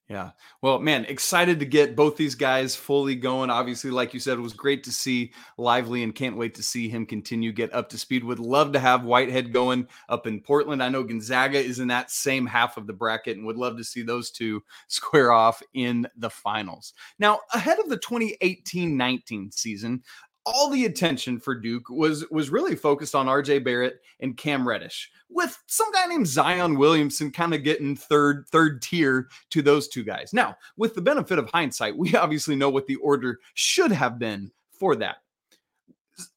Yeah. 0.09 0.31
Well, 0.61 0.79
man, 0.79 1.05
excited 1.05 1.59
to 1.59 1.65
get 1.65 1.95
both 1.95 2.17
these 2.17 2.35
guys 2.35 2.75
fully 2.75 3.15
going. 3.15 3.49
Obviously, 3.49 3.89
like 3.89 4.13
you 4.13 4.19
said, 4.19 4.37
it 4.37 4.41
was 4.41 4.51
great 4.51 4.83
to 4.83 4.91
see 4.91 5.31
Lively 5.57 6.03
and 6.03 6.13
can't 6.13 6.35
wait 6.35 6.55
to 6.55 6.63
see 6.63 6.89
him 6.89 7.05
continue 7.05 7.53
get 7.53 7.73
up 7.73 7.87
to 7.89 7.97
speed. 7.97 8.23
Would 8.25 8.39
love 8.39 8.73
to 8.73 8.79
have 8.79 9.05
Whitehead 9.05 9.53
going 9.53 9.87
up 10.09 10.27
in 10.27 10.41
Portland. 10.41 10.83
I 10.83 10.89
know 10.89 11.03
Gonzaga 11.03 11.57
is 11.57 11.79
in 11.79 11.87
that 11.87 12.11
same 12.11 12.45
half 12.45 12.75
of 12.75 12.85
the 12.85 12.93
bracket 12.93 13.37
and 13.37 13.45
would 13.45 13.55
love 13.55 13.77
to 13.77 13.83
see 13.83 14.03
those 14.03 14.29
two 14.29 14.61
square 14.87 15.31
off 15.31 15.63
in 15.73 16.05
the 16.17 16.29
finals. 16.29 16.93
Now, 17.17 17.39
ahead 17.53 17.79
of 17.79 17.87
the 17.87 17.97
2018-19 17.97 19.53
season, 19.53 20.03
all 20.45 20.69
the 20.69 20.85
attention 20.85 21.39
for 21.39 21.55
Duke 21.55 21.89
was 21.89 22.29
was 22.29 22.49
really 22.49 22.75
focused 22.75 23.15
on 23.15 23.27
RJ 23.27 23.63
Barrett 23.63 24.01
and 24.19 24.35
Cam 24.35 24.67
Reddish, 24.67 25.09
with 25.29 25.57
some 25.67 25.91
guy 25.91 26.05
named 26.07 26.27
Zion 26.27 26.77
Williamson 26.77 27.31
kind 27.31 27.53
of 27.53 27.63
getting 27.63 27.95
third 27.95 28.45
third 28.49 28.81
tier 28.81 29.29
to 29.51 29.61
those 29.61 29.87
two 29.87 30.03
guys. 30.03 30.33
Now, 30.33 30.57
with 30.77 30.95
the 30.95 31.01
benefit 31.01 31.39
of 31.39 31.49
hindsight, 31.49 31.97
we 31.97 32.15
obviously 32.15 32.55
know 32.55 32.69
what 32.69 32.87
the 32.87 32.97
order 32.97 33.39
should 33.53 33.91
have 33.91 34.19
been 34.19 34.51
for 34.71 34.95
that. 34.97 35.17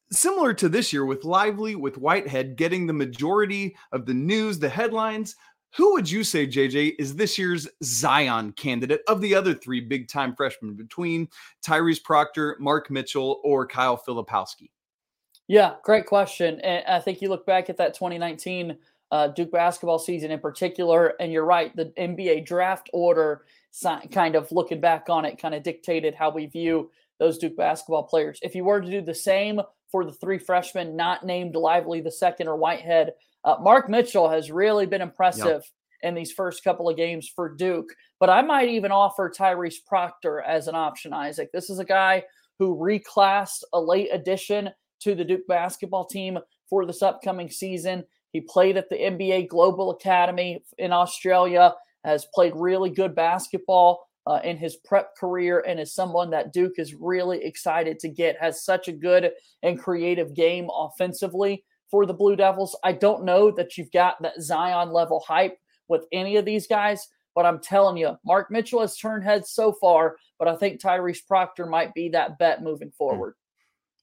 Similar 0.09 0.53
to 0.55 0.69
this 0.69 0.93
year 0.93 1.05
with 1.05 1.25
Lively, 1.25 1.75
with 1.75 1.97
Whitehead 1.97 2.55
getting 2.55 2.87
the 2.87 2.93
majority 2.93 3.75
of 3.91 4.05
the 4.05 4.13
news, 4.13 4.57
the 4.57 4.69
headlines, 4.69 5.35
who 5.77 5.93
would 5.93 6.09
you 6.09 6.23
say, 6.23 6.47
JJ, 6.47 6.95
is 6.97 7.15
this 7.15 7.37
year's 7.37 7.67
Zion 7.83 8.51
candidate 8.53 9.01
of 9.07 9.21
the 9.21 9.35
other 9.35 9.53
three 9.53 9.79
big 9.79 10.07
time 10.07 10.35
freshmen 10.35 10.73
between 10.73 11.29
Tyrese 11.65 12.03
Proctor, 12.03 12.57
Mark 12.59 12.89
Mitchell, 12.89 13.39
or 13.43 13.67
Kyle 13.67 14.01
Filipowski? 14.05 14.71
Yeah, 15.47 15.75
great 15.83 16.07
question. 16.07 16.59
And 16.61 16.83
I 16.87 16.99
think 16.99 17.21
you 17.21 17.29
look 17.29 17.45
back 17.45 17.69
at 17.69 17.77
that 17.77 17.93
2019 17.93 18.75
uh, 19.11 19.27
Duke 19.29 19.51
basketball 19.51 19.99
season 19.99 20.31
in 20.31 20.39
particular, 20.39 21.13
and 21.19 21.31
you're 21.31 21.45
right, 21.45 21.73
the 21.75 21.93
NBA 21.97 22.45
draft 22.45 22.89
order 22.91 23.45
kind 24.11 24.35
of 24.35 24.51
looking 24.51 24.81
back 24.81 25.09
on 25.09 25.25
it 25.25 25.39
kind 25.39 25.53
of 25.53 25.61
dictated 25.61 26.15
how 26.15 26.31
we 26.31 26.47
view 26.47 26.89
those 27.19 27.37
Duke 27.37 27.55
basketball 27.55 28.03
players. 28.03 28.39
If 28.41 28.55
you 28.55 28.63
were 28.63 28.81
to 28.81 28.89
do 28.89 29.01
the 29.01 29.13
same 29.13 29.61
for 29.91 30.03
the 30.03 30.11
three 30.11 30.39
freshmen 30.39 30.95
not 30.95 31.23
named 31.23 31.55
Lively 31.55 32.01
the 32.01 32.11
second 32.11 32.47
or 32.47 32.55
Whitehead, 32.55 33.13
uh, 33.47 33.55
Mark 33.61 33.89
Mitchell 33.89 34.27
has 34.27 34.51
really 34.51 34.85
been 34.85 35.01
impressive 35.01 35.45
yep. 35.45 35.63
in 36.01 36.13
these 36.13 36.33
first 36.33 36.65
couple 36.65 36.89
of 36.89 36.97
games 36.97 37.31
for 37.33 37.55
Duke, 37.55 37.87
but 38.19 38.29
I 38.29 38.41
might 38.41 38.67
even 38.67 38.91
offer 38.91 39.31
Tyrese 39.31 39.85
Proctor 39.87 40.41
as 40.41 40.67
an 40.67 40.75
option, 40.75 41.13
Isaac. 41.13 41.49
This 41.53 41.69
is 41.69 41.79
a 41.79 41.85
guy 41.85 42.25
who 42.59 42.75
reclassed 42.75 43.63
a 43.71 43.79
late 43.79 44.09
addition 44.11 44.69
to 44.99 45.15
the 45.15 45.23
Duke 45.23 45.47
basketball 45.47 46.03
team 46.03 46.37
for 46.69 46.85
this 46.85 47.01
upcoming 47.01 47.49
season. 47.49 48.03
He 48.33 48.41
played 48.41 48.75
at 48.75 48.89
the 48.89 48.97
NBA 48.97 49.47
Global 49.47 49.91
Academy 49.91 50.61
in 50.77 50.91
Australia, 50.91 51.73
has 52.03 52.27
played 52.33 52.51
really 52.53 52.89
good 52.89 53.15
basketball 53.15 54.05
uh, 54.25 54.41
in 54.43 54.57
his 54.57 54.75
prep 54.83 55.15
career, 55.15 55.63
and 55.65 55.79
is 55.79 55.93
someone 55.93 56.31
that 56.31 56.51
Duke 56.51 56.79
is 56.79 56.93
really 56.93 57.45
excited 57.45 57.97
to 57.99 58.09
get. 58.09 58.41
Has 58.41 58.65
such 58.65 58.89
a 58.89 58.91
good 58.91 59.31
and 59.63 59.79
creative 59.79 60.33
game 60.33 60.67
offensively 60.69 61.63
for 61.89 62.05
the 62.05 62.13
Blue 62.13 62.35
Devils. 62.35 62.77
I 62.83 62.93
don't 62.93 63.23
know 63.23 63.51
that 63.51 63.77
you've 63.77 63.91
got 63.91 64.21
that 64.21 64.41
Zion 64.41 64.91
level 64.91 65.23
hype 65.27 65.57
with 65.87 66.05
any 66.11 66.35
of 66.37 66.45
these 66.45 66.67
guys, 66.67 67.07
but 67.35 67.45
I'm 67.45 67.59
telling 67.59 67.97
you, 67.97 68.17
Mark 68.25 68.51
Mitchell 68.51 68.81
has 68.81 68.97
turned 68.97 69.23
heads 69.23 69.51
so 69.51 69.73
far, 69.73 70.17
but 70.39 70.47
I 70.47 70.55
think 70.55 70.81
Tyrese 70.81 71.25
Proctor 71.27 71.65
might 71.65 71.93
be 71.93 72.09
that 72.09 72.37
bet 72.39 72.63
moving 72.63 72.89
hmm. 72.89 72.97
forward. 72.97 73.35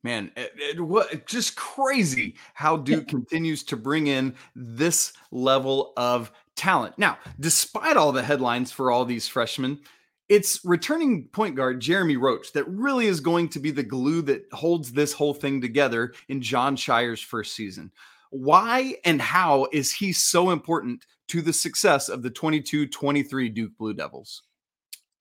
Man, 0.03 0.31
it, 0.37 0.53
it, 0.59 0.81
what 0.81 1.27
just 1.27 1.57
crazy 1.57 2.37
how 2.53 2.77
Duke 2.77 3.09
continues 3.09 3.63
to 3.65 3.77
bring 3.77 4.07
in 4.07 4.35
this 4.55 5.15
level 5.31 5.95
of 5.97 6.31
talent. 6.57 6.99
Now, 6.99 7.19
despite 7.41 7.97
all 7.97 8.13
the 8.13 8.23
headlines 8.23 8.71
for 8.71 8.91
all 8.91 9.07
these 9.07 9.27
freshmen, 9.27 9.81
it's 10.29 10.61
returning 10.65 11.27
point 11.29 11.55
guard 11.55 11.81
Jeremy 11.81 12.17
Roach 12.17 12.53
that 12.53 12.69
really 12.69 13.07
is 13.07 13.21
going 13.21 13.49
to 13.51 13.59
be 13.59 13.71
the 13.71 13.83
glue 13.83 14.23
that 14.23 14.47
holds 14.53 14.93
this 14.93 15.13
whole 15.13 15.35
thing 15.35 15.61
together 15.61 16.15
in 16.29 16.41
John 16.41 16.77
Scheyer's 16.77 17.21
first 17.21 17.55
season. 17.55 17.91
Why 18.31 18.97
and 19.05 19.21
how 19.21 19.69
is 19.73 19.93
he 19.93 20.13
so 20.13 20.51
important 20.51 21.05
to 21.29 21.41
the 21.41 21.53
success 21.53 22.09
of 22.09 22.23
the 22.23 22.31
22 22.31 22.89
23 22.89 23.49
Duke 23.49 23.77
Blue 23.79 23.95
Devils? 23.95 24.43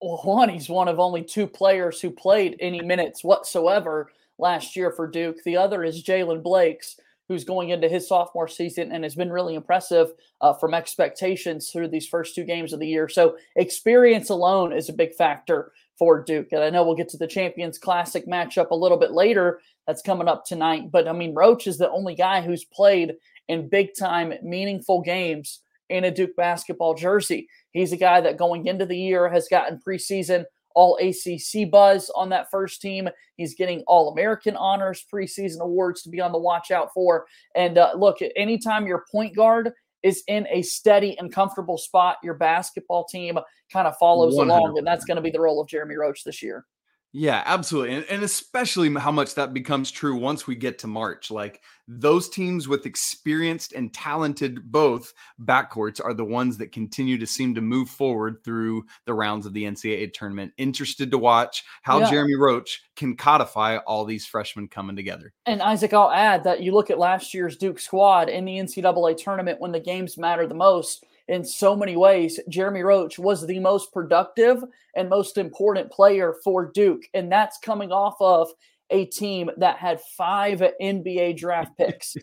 Well, 0.02 0.20
one, 0.24 0.50
he's 0.50 0.70
one 0.70 0.88
of 0.88 1.00
only 1.00 1.24
two 1.24 1.48
players 1.48 2.02
who 2.02 2.12
played 2.12 2.58
any 2.60 2.82
minutes 2.82 3.24
whatsoever 3.24 4.12
last 4.38 4.76
year 4.76 4.92
for 4.92 5.08
Duke. 5.08 5.38
The 5.44 5.58
other 5.58 5.84
is 5.84 6.04
Jaylen 6.04 6.44
Blakes, 6.44 7.00
who's 7.34 7.43
going 7.43 7.69
into 7.69 7.89
his 7.89 8.08
sophomore 8.08 8.48
season 8.48 8.91
and 8.91 9.04
has 9.04 9.15
been 9.15 9.32
really 9.32 9.56
impressive 9.56 10.12
uh, 10.41 10.54
from 10.54 10.76
expectations 10.76 11.72
through 11.72 11.88
these 11.88 12.08
first 12.08 12.36
two 12.36 12.43
games 12.43 12.74
of 12.74 12.80
the 12.80 12.88
year. 12.88 13.10
So 13.10 13.38
experience 13.56 14.30
alone 14.30 14.72
is 14.72 14.88
a 14.88 14.93
big 14.93 15.15
factor 15.15 15.72
for 15.98 16.24
Duke. 16.24 16.50
And 16.52 16.63
I 16.63 16.69
know 16.69 16.84
we'll 16.84 16.96
get 16.96 17.10
to 17.10 17.17
the 17.17 17.28
Champions 17.28 17.80
Classic 17.80 18.28
matchup 18.28 18.69
a 18.69 18.76
little 18.76 18.98
bit 19.00 19.12
later. 19.12 19.62
That's 19.88 20.04
coming 20.04 20.28
up 20.28 20.46
tonight. 20.46 20.91
But 20.91 21.08
I 21.08 21.13
mean, 21.13 21.34
Roach 21.34 21.65
is 21.65 21.80
the 21.80 21.89
only 21.89 22.13
guy 22.13 22.41
who's 22.41 22.65
played 22.65 23.13
in 23.48 23.67
big 23.67 23.89
time, 23.98 24.34
meaningful 24.43 25.02
games 25.02 25.62
in 25.89 26.04
a 26.04 26.12
Duke 26.12 26.36
basketball 26.36 26.93
jersey. 26.93 27.48
He's 27.72 27.93
a 27.93 27.98
guy 27.98 28.22
that 28.22 28.38
going 28.38 28.67
into 28.67 28.86
the 28.86 28.98
year 28.98 29.28
has 29.30 29.48
gotten 29.50 29.82
preseason 29.86 30.46
all 30.76 30.98
ACC 30.98 31.70
buzz 31.70 32.10
on 32.16 32.30
that 32.30 32.50
first 32.52 32.82
team. 32.82 33.10
He's 33.36 33.56
getting 33.56 33.84
All 33.88 34.12
American 34.12 34.56
honors, 34.56 35.06
preseason 35.12 35.60
awards 35.60 36.02
to 36.04 36.10
be 36.10 36.22
on 36.22 36.32
the 36.32 36.40
watch 36.40 36.72
out 36.72 36.94
for. 36.94 37.26
And 37.56 37.78
uh, 37.78 37.94
look, 37.96 38.18
anytime 38.36 38.88
your 38.88 39.06
point 39.12 39.36
guard 39.36 39.72
is 40.04 40.24
in 40.28 40.48
a 40.52 40.62
steady 40.62 41.18
and 41.18 41.32
comfortable 41.32 41.78
spot, 41.78 42.18
your 42.24 42.34
basketball 42.34 43.06
team 43.06 43.40
kind 43.72 43.88
of 43.88 43.96
follows 43.98 44.36
100%. 44.36 44.44
along. 44.44 44.78
And 44.78 44.86
that's 44.86 45.06
going 45.06 45.16
to 45.16 45.22
be 45.22 45.32
the 45.32 45.40
role 45.40 45.62
of 45.62 45.68
Jeremy 45.68 45.96
Roach 45.96 46.24
this 46.24 46.42
year. 46.42 46.66
Yeah, 47.15 47.43
absolutely. 47.45 47.95
And, 47.95 48.06
and, 48.10 48.23
especially 48.23 48.91
how 48.95 49.12
much 49.12 49.36
that 49.36 49.54
becomes 49.54 49.91
true 49.91 50.15
once 50.15 50.47
we 50.47 50.56
get 50.56 50.80
to 50.80 50.88
March. 50.88 51.30
Like 51.30 51.62
those 51.88 52.28
teams 52.28 52.67
with 52.67 52.88
experienced 52.88 53.73
and 53.73 53.93
talented 53.93 54.71
both 54.71 55.13
backcourts 55.39 56.04
are 56.04 56.15
the 56.15 56.26
ones 56.26 56.58
that 56.58 56.71
continue 56.71 57.19
to 57.19 57.28
seem 57.28 57.54
to 57.54 57.62
move 57.62 57.88
forward 57.88 58.38
through 58.43 58.86
the 59.06 59.13
rounds 59.13 59.45
of 59.45 59.54
the 59.54 59.63
NCAA 59.63 60.12
tournament. 60.12 60.54
Interested 60.58 61.12
to 61.12 61.19
watch 61.19 61.63
how 61.84 61.99
yeah. 61.99 62.10
Jeremy 62.10 62.34
Roach 62.34 62.82
can 62.95 63.15
codify 63.15 63.78
all 63.78 64.06
these 64.06 64.26
freshmen 64.26 64.67
coming 64.67 64.95
together. 64.95 65.34
And 65.45 65.62
Isaac, 65.62 65.93
I'll 65.93 66.12
add 66.12 66.43
that 66.45 66.63
you 66.63 66.73
look 66.73 66.89
at 66.89 66.97
last 66.97 67.32
year's 67.36 67.58
Duke 67.58 67.80
squad 67.80 68.28
in 68.28 68.43
the 68.45 68.58
NCAA 68.58 69.17
tournament 69.17 69.62
when 69.62 69.71
the 69.71 69.80
games 69.80 70.17
matter 70.17 70.47
the 70.47 70.56
most 70.56 71.06
in 71.28 71.44
so 71.46 71.76
many 71.76 71.96
ways, 71.96 72.40
Jeremy 72.50 72.82
Roach 72.82 73.18
was 73.18 73.46
the 73.46 73.60
most 73.60 73.94
productive 73.94 74.64
and 74.96 75.10
most 75.10 75.38
important 75.38 75.92
player 75.92 76.36
for 76.44 76.72
Duke. 76.72 77.04
And 77.14 77.32
that's 77.32 77.58
coming 77.60 77.92
off 77.92 78.16
of 78.20 78.50
a 78.90 79.06
team 79.06 79.50
that 79.58 79.78
had 79.78 80.02
five 80.18 80.62
NBA 80.82 81.38
draft 81.38 81.72
picks, 81.78 82.16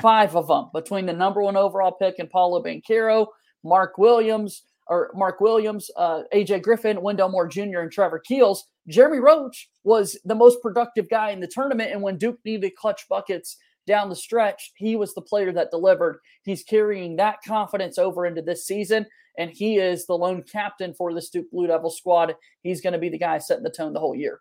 five 0.00 0.36
of 0.36 0.48
them 0.48 0.70
between 0.74 1.06
the 1.06 1.12
number 1.12 1.42
one 1.42 1.56
overall 1.56 1.92
pick 1.92 2.16
and 2.18 2.30
Paolo 2.30 2.62
Banchero, 2.62 3.26
Mark 3.64 3.96
Williams, 3.98 4.62
or 4.88 5.10
Mark 5.14 5.40
Williams, 5.40 5.90
uh, 5.96 6.22
AJ 6.32 6.62
Griffin, 6.62 7.02
Wendell 7.02 7.28
Moore 7.28 7.46
Jr., 7.46 7.80
and 7.80 7.92
Trevor 7.92 8.18
Keels. 8.18 8.66
Jeremy 8.88 9.18
Roach 9.18 9.68
was 9.84 10.18
the 10.24 10.34
most 10.34 10.62
productive 10.62 11.10
guy 11.10 11.30
in 11.30 11.40
the 11.40 11.46
tournament. 11.46 11.92
And 11.92 12.02
when 12.02 12.16
Duke 12.16 12.38
needed 12.44 12.74
clutch 12.74 13.06
buckets 13.08 13.58
down 13.88 14.08
the 14.08 14.14
stretch, 14.14 14.70
he 14.76 14.94
was 14.94 15.14
the 15.14 15.22
player 15.22 15.50
that 15.50 15.72
delivered. 15.72 16.20
He's 16.44 16.62
carrying 16.62 17.16
that 17.16 17.38
confidence 17.44 17.98
over 17.98 18.26
into 18.26 18.42
this 18.42 18.64
season, 18.64 19.06
and 19.36 19.50
he 19.50 19.78
is 19.78 20.06
the 20.06 20.16
lone 20.16 20.42
captain 20.42 20.94
for 20.94 21.12
this 21.12 21.30
Duke 21.30 21.50
Blue 21.50 21.66
Devil 21.66 21.90
squad. 21.90 22.36
He's 22.62 22.80
going 22.80 22.92
to 22.92 22.98
be 23.00 23.08
the 23.08 23.18
guy 23.18 23.38
setting 23.38 23.64
the 23.64 23.70
tone 23.70 23.92
the 23.92 24.00
whole 24.00 24.14
year. 24.14 24.40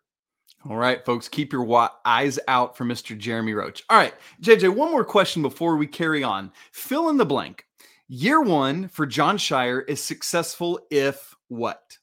All 0.69 0.77
right, 0.77 1.03
folks, 1.05 1.27
keep 1.27 1.53
your 1.53 1.89
eyes 2.05 2.39
out 2.47 2.75
for 2.75 2.83
Mr. 2.83 3.17
Jeremy 3.17 3.53
Roach. 3.53 3.83
All 3.89 3.97
right, 3.97 4.13
JJ, 4.41 4.75
one 4.75 4.91
more 4.91 5.05
question 5.05 5.41
before 5.41 5.77
we 5.77 5.87
carry 5.87 6.23
on. 6.23 6.51
Fill 6.71 7.09
in 7.09 7.17
the 7.17 7.25
blank. 7.25 7.65
Year 8.09 8.41
one 8.41 8.87
for 8.87 9.05
John 9.05 9.37
Scheyer 9.37 9.83
is 9.87 10.01
successful 10.01 10.79
if 10.89 11.35
what? 11.47 11.97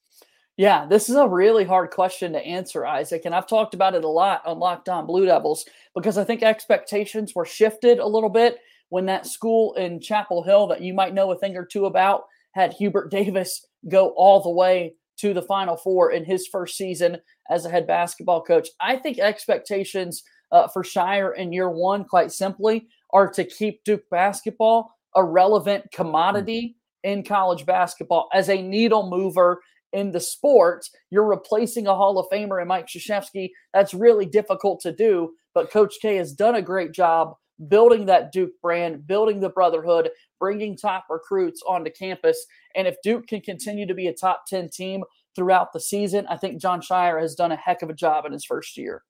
Yeah, 0.56 0.86
this 0.86 1.08
is 1.08 1.16
a 1.16 1.28
really 1.28 1.64
hard 1.64 1.90
question 1.90 2.32
to 2.32 2.38
answer, 2.38 2.86
Isaac. 2.86 3.22
And 3.24 3.34
I've 3.34 3.48
talked 3.48 3.74
about 3.74 3.94
it 3.94 4.04
a 4.04 4.08
lot 4.08 4.46
on 4.46 4.60
Locked 4.60 4.88
On 4.88 5.04
Blue 5.04 5.26
Devils 5.26 5.64
because 5.94 6.16
I 6.16 6.22
think 6.22 6.42
expectations 6.42 7.34
were 7.34 7.44
shifted 7.44 7.98
a 7.98 8.06
little 8.06 8.28
bit 8.28 8.58
when 8.90 9.06
that 9.06 9.26
school 9.26 9.74
in 9.74 10.00
Chapel 10.00 10.44
Hill 10.44 10.68
that 10.68 10.80
you 10.80 10.94
might 10.94 11.14
know 11.14 11.32
a 11.32 11.38
thing 11.38 11.56
or 11.56 11.64
two 11.64 11.86
about 11.86 12.24
had 12.52 12.72
Hubert 12.72 13.10
Davis 13.10 13.66
go 13.88 14.10
all 14.10 14.40
the 14.40 14.50
way 14.50 14.94
to 15.16 15.34
the 15.34 15.42
Final 15.42 15.76
Four 15.76 16.12
in 16.12 16.24
his 16.24 16.46
first 16.46 16.76
season 16.76 17.18
as 17.50 17.64
a 17.64 17.70
head 17.70 17.86
basketball 17.86 18.42
coach. 18.42 18.68
I 18.80 18.96
think 18.96 19.18
expectations 19.18 20.22
uh, 20.52 20.68
for 20.68 20.84
Scheyer 20.84 21.36
in 21.36 21.52
year 21.52 21.70
one, 21.70 22.04
quite 22.04 22.30
simply, 22.30 22.86
are 23.12 23.28
to 23.30 23.44
keep 23.44 23.82
Duke 23.82 24.08
basketball 24.10 24.94
a 25.16 25.24
relevant 25.24 25.90
commodity 25.92 26.76
in 27.02 27.22
college 27.22 27.66
basketball 27.66 28.28
as 28.32 28.48
a 28.48 28.62
needle 28.62 29.08
mover 29.08 29.60
in 29.94 30.10
the 30.10 30.20
sport. 30.20 30.84
You're 31.10 31.26
replacing 31.26 31.86
a 31.86 31.94
Hall 31.94 32.18
of 32.18 32.26
Famer 32.30 32.60
in 32.60 32.68
Mike 32.68 32.88
Krzyzewski. 32.88 33.50
That's 33.72 33.94
really 33.94 34.26
difficult 34.26 34.80
to 34.80 34.92
do, 34.92 35.32
but 35.54 35.70
Coach 35.70 35.94
K 36.02 36.16
has 36.16 36.32
done 36.32 36.56
a 36.56 36.62
great 36.62 36.92
job 36.92 37.34
building 37.68 38.06
that 38.06 38.32
Duke 38.32 38.50
brand, 38.60 39.06
building 39.06 39.40
the 39.40 39.48
brotherhood, 39.48 40.10
bringing 40.40 40.76
top 40.76 41.06
recruits 41.08 41.62
onto 41.66 41.90
campus. 41.90 42.44
And 42.74 42.88
if 42.88 42.96
Duke 43.02 43.28
can 43.28 43.40
continue 43.40 43.86
to 43.86 43.94
be 43.94 44.08
a 44.08 44.12
top 44.12 44.42
10 44.48 44.70
team 44.70 45.04
throughout 45.36 45.72
the 45.72 45.80
season, 45.80 46.26
I 46.28 46.36
think 46.36 46.60
John 46.60 46.80
Scheyer 46.80 47.20
has 47.20 47.36
done 47.36 47.52
a 47.52 47.56
heck 47.56 47.82
of 47.82 47.90
a 47.90 47.94
job 47.94 48.26
in 48.26 48.32
his 48.32 48.44
first 48.44 48.76
year. 48.76 49.02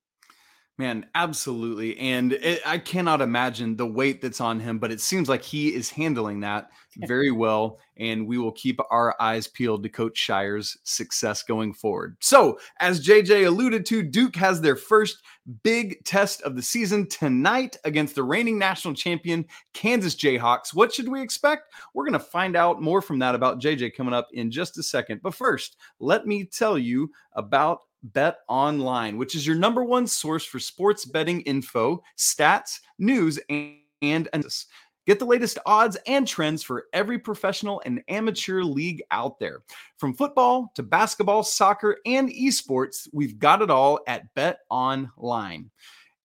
Man, 0.76 1.06
absolutely. 1.14 1.96
And 1.98 2.32
it, 2.32 2.60
I 2.66 2.78
cannot 2.78 3.20
imagine 3.20 3.76
the 3.76 3.86
weight 3.86 4.20
that's 4.20 4.40
on 4.40 4.58
him, 4.58 4.80
but 4.80 4.90
it 4.90 5.00
seems 5.00 5.28
like 5.28 5.42
he 5.42 5.72
is 5.72 5.88
handling 5.88 6.40
that 6.40 6.70
very 6.96 7.30
well. 7.30 7.78
And 7.96 8.26
we 8.26 8.38
will 8.38 8.50
keep 8.50 8.80
our 8.90 9.14
eyes 9.20 9.46
peeled 9.46 9.84
to 9.84 9.88
Coach 9.88 10.18
Scheyer's 10.18 10.76
success 10.82 11.44
going 11.44 11.74
forward. 11.74 12.16
So, 12.18 12.58
as 12.80 13.06
JJ 13.06 13.46
alluded 13.46 13.86
to, 13.86 14.02
Duke 14.02 14.34
has 14.34 14.60
their 14.60 14.74
first 14.74 15.22
big 15.62 16.02
test 16.04 16.42
of 16.42 16.56
the 16.56 16.62
season 16.62 17.08
tonight 17.08 17.76
against 17.84 18.16
the 18.16 18.24
reigning 18.24 18.58
national 18.58 18.94
champion, 18.94 19.44
Kansas 19.74 20.16
Jayhawks. 20.16 20.74
What 20.74 20.92
should 20.92 21.08
we 21.08 21.22
expect? 21.22 21.72
We're 21.94 22.04
going 22.04 22.14
to 22.14 22.18
find 22.18 22.56
out 22.56 22.82
more 22.82 23.00
from 23.00 23.20
that 23.20 23.36
about 23.36 23.60
JJ 23.60 23.94
coming 23.94 24.14
up 24.14 24.26
in 24.32 24.50
just 24.50 24.76
a 24.76 24.82
second. 24.82 25.22
But 25.22 25.36
first, 25.36 25.76
let 26.00 26.26
me 26.26 26.44
tell 26.44 26.76
you 26.76 27.12
about 27.34 27.82
Bet 28.04 28.38
Online, 28.48 29.16
which 29.16 29.34
is 29.34 29.46
your 29.46 29.56
number 29.56 29.84
one 29.84 30.06
source 30.06 30.44
for 30.44 30.58
sports 30.58 31.04
betting 31.04 31.40
info, 31.42 32.02
stats, 32.16 32.80
news, 32.98 33.38
and, 33.48 33.76
and 34.02 34.28
analysis. 34.32 34.66
Get 35.06 35.18
the 35.18 35.26
latest 35.26 35.58
odds 35.66 35.98
and 36.06 36.26
trends 36.26 36.62
for 36.62 36.86
every 36.94 37.18
professional 37.18 37.82
and 37.84 38.02
amateur 38.08 38.62
league 38.62 39.02
out 39.10 39.38
there. 39.38 39.60
From 39.98 40.14
football 40.14 40.72
to 40.76 40.82
basketball, 40.82 41.42
soccer, 41.42 41.98
and 42.06 42.30
esports, 42.30 43.06
we've 43.12 43.38
got 43.38 43.60
it 43.60 43.70
all 43.70 44.00
at 44.06 44.32
Bet 44.34 44.60
Online. 44.70 45.70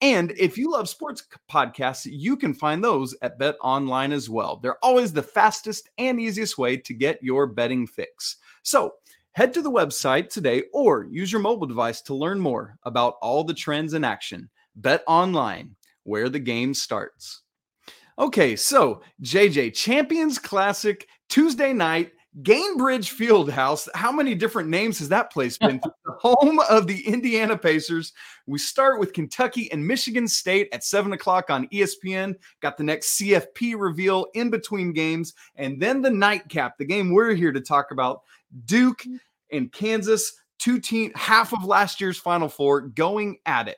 And 0.02 0.32
if 0.38 0.58
you 0.58 0.72
love 0.72 0.88
sports 0.88 1.24
podcasts, 1.52 2.08
you 2.10 2.38
can 2.38 2.54
find 2.54 2.82
those 2.82 3.18
at 3.22 3.38
Bet 3.38 3.56
Online 3.62 4.13
as 4.13 4.30
well. 4.30 4.56
They're 4.56 4.84
always 4.84 5.12
the 5.12 5.22
fastest 5.22 5.89
and 5.98 6.18
easiest 6.22 6.58
way 6.58 6.78
to 6.78 6.94
get 6.94 7.22
your 7.22 7.48
betting 7.48 7.86
fix. 7.86 8.38
So, 8.63 8.94
Head 9.34 9.54
to 9.54 9.62
the 9.62 9.72
website 9.72 10.30
today 10.30 10.63
or 10.74 11.06
use 11.06 11.32
your 11.32 11.42
mobile 11.42 11.68
device 11.68 12.02
to 12.02 12.15
learn 12.15 12.39
more 12.39 12.78
about 12.84 13.15
all 13.22 13.44
the 13.44 13.54
trends 13.54 13.94
in 13.94 14.04
action. 14.04 14.50
Bet 14.76 15.04
online, 15.08 15.76
where 16.04 16.30
the 16.30 16.39
game 16.39 16.74
starts. 16.74 17.44
Okay, 18.18 18.56
so 18.56 19.02
JJ, 19.22 19.76
Champions 19.76 20.39
Classic 20.39 21.08
Tuesday 21.30 21.74
night, 21.74 22.12
Gainbridge 22.42 23.13
Fieldhouse. 23.15 23.88
How 23.96 24.12
many 24.12 24.36
different 24.36 24.70
names 24.70 25.00
has 25.00 25.10
that 25.10 25.32
place 25.32 25.58
been? 25.58 25.80
the 26.06 26.12
home 26.20 26.60
of 26.70 26.86
the 26.86 27.06
Indiana 27.08 27.58
Pacers. 27.58 28.13
We 28.46 28.60
start 28.60 29.00
with 29.00 29.13
Kentucky 29.13 29.72
and 29.72 29.86
Michigan 29.86 30.28
State 30.28 30.70
at 30.72 30.84
seven 30.84 31.13
o'clock 31.13 31.50
on 31.50 31.68
ESPN. 31.70 32.36
Got 32.62 32.78
the 32.78 32.84
next 32.84 33.20
CFP 33.20 33.76
reveal 33.78 34.28
in 34.34 34.50
between 34.50 34.94
games, 34.94 35.34
and 35.56 35.82
then 35.82 36.02
the 36.02 36.12
nightcap, 36.12 36.78
the 36.78 36.86
game 36.86 37.12
we're 37.12 37.34
here 37.34 37.52
to 37.52 37.62
talk 37.62 37.92
about 37.92 38.22
Duke 38.66 39.04
and 39.52 39.72
Kansas, 39.72 40.34
two 40.58 40.80
team 40.80 41.12
half 41.16 41.54
of 41.54 41.64
last 41.64 42.02
year's 42.02 42.18
Final 42.18 42.50
Four 42.50 42.82
going 42.82 43.38
at 43.46 43.68
it. 43.68 43.78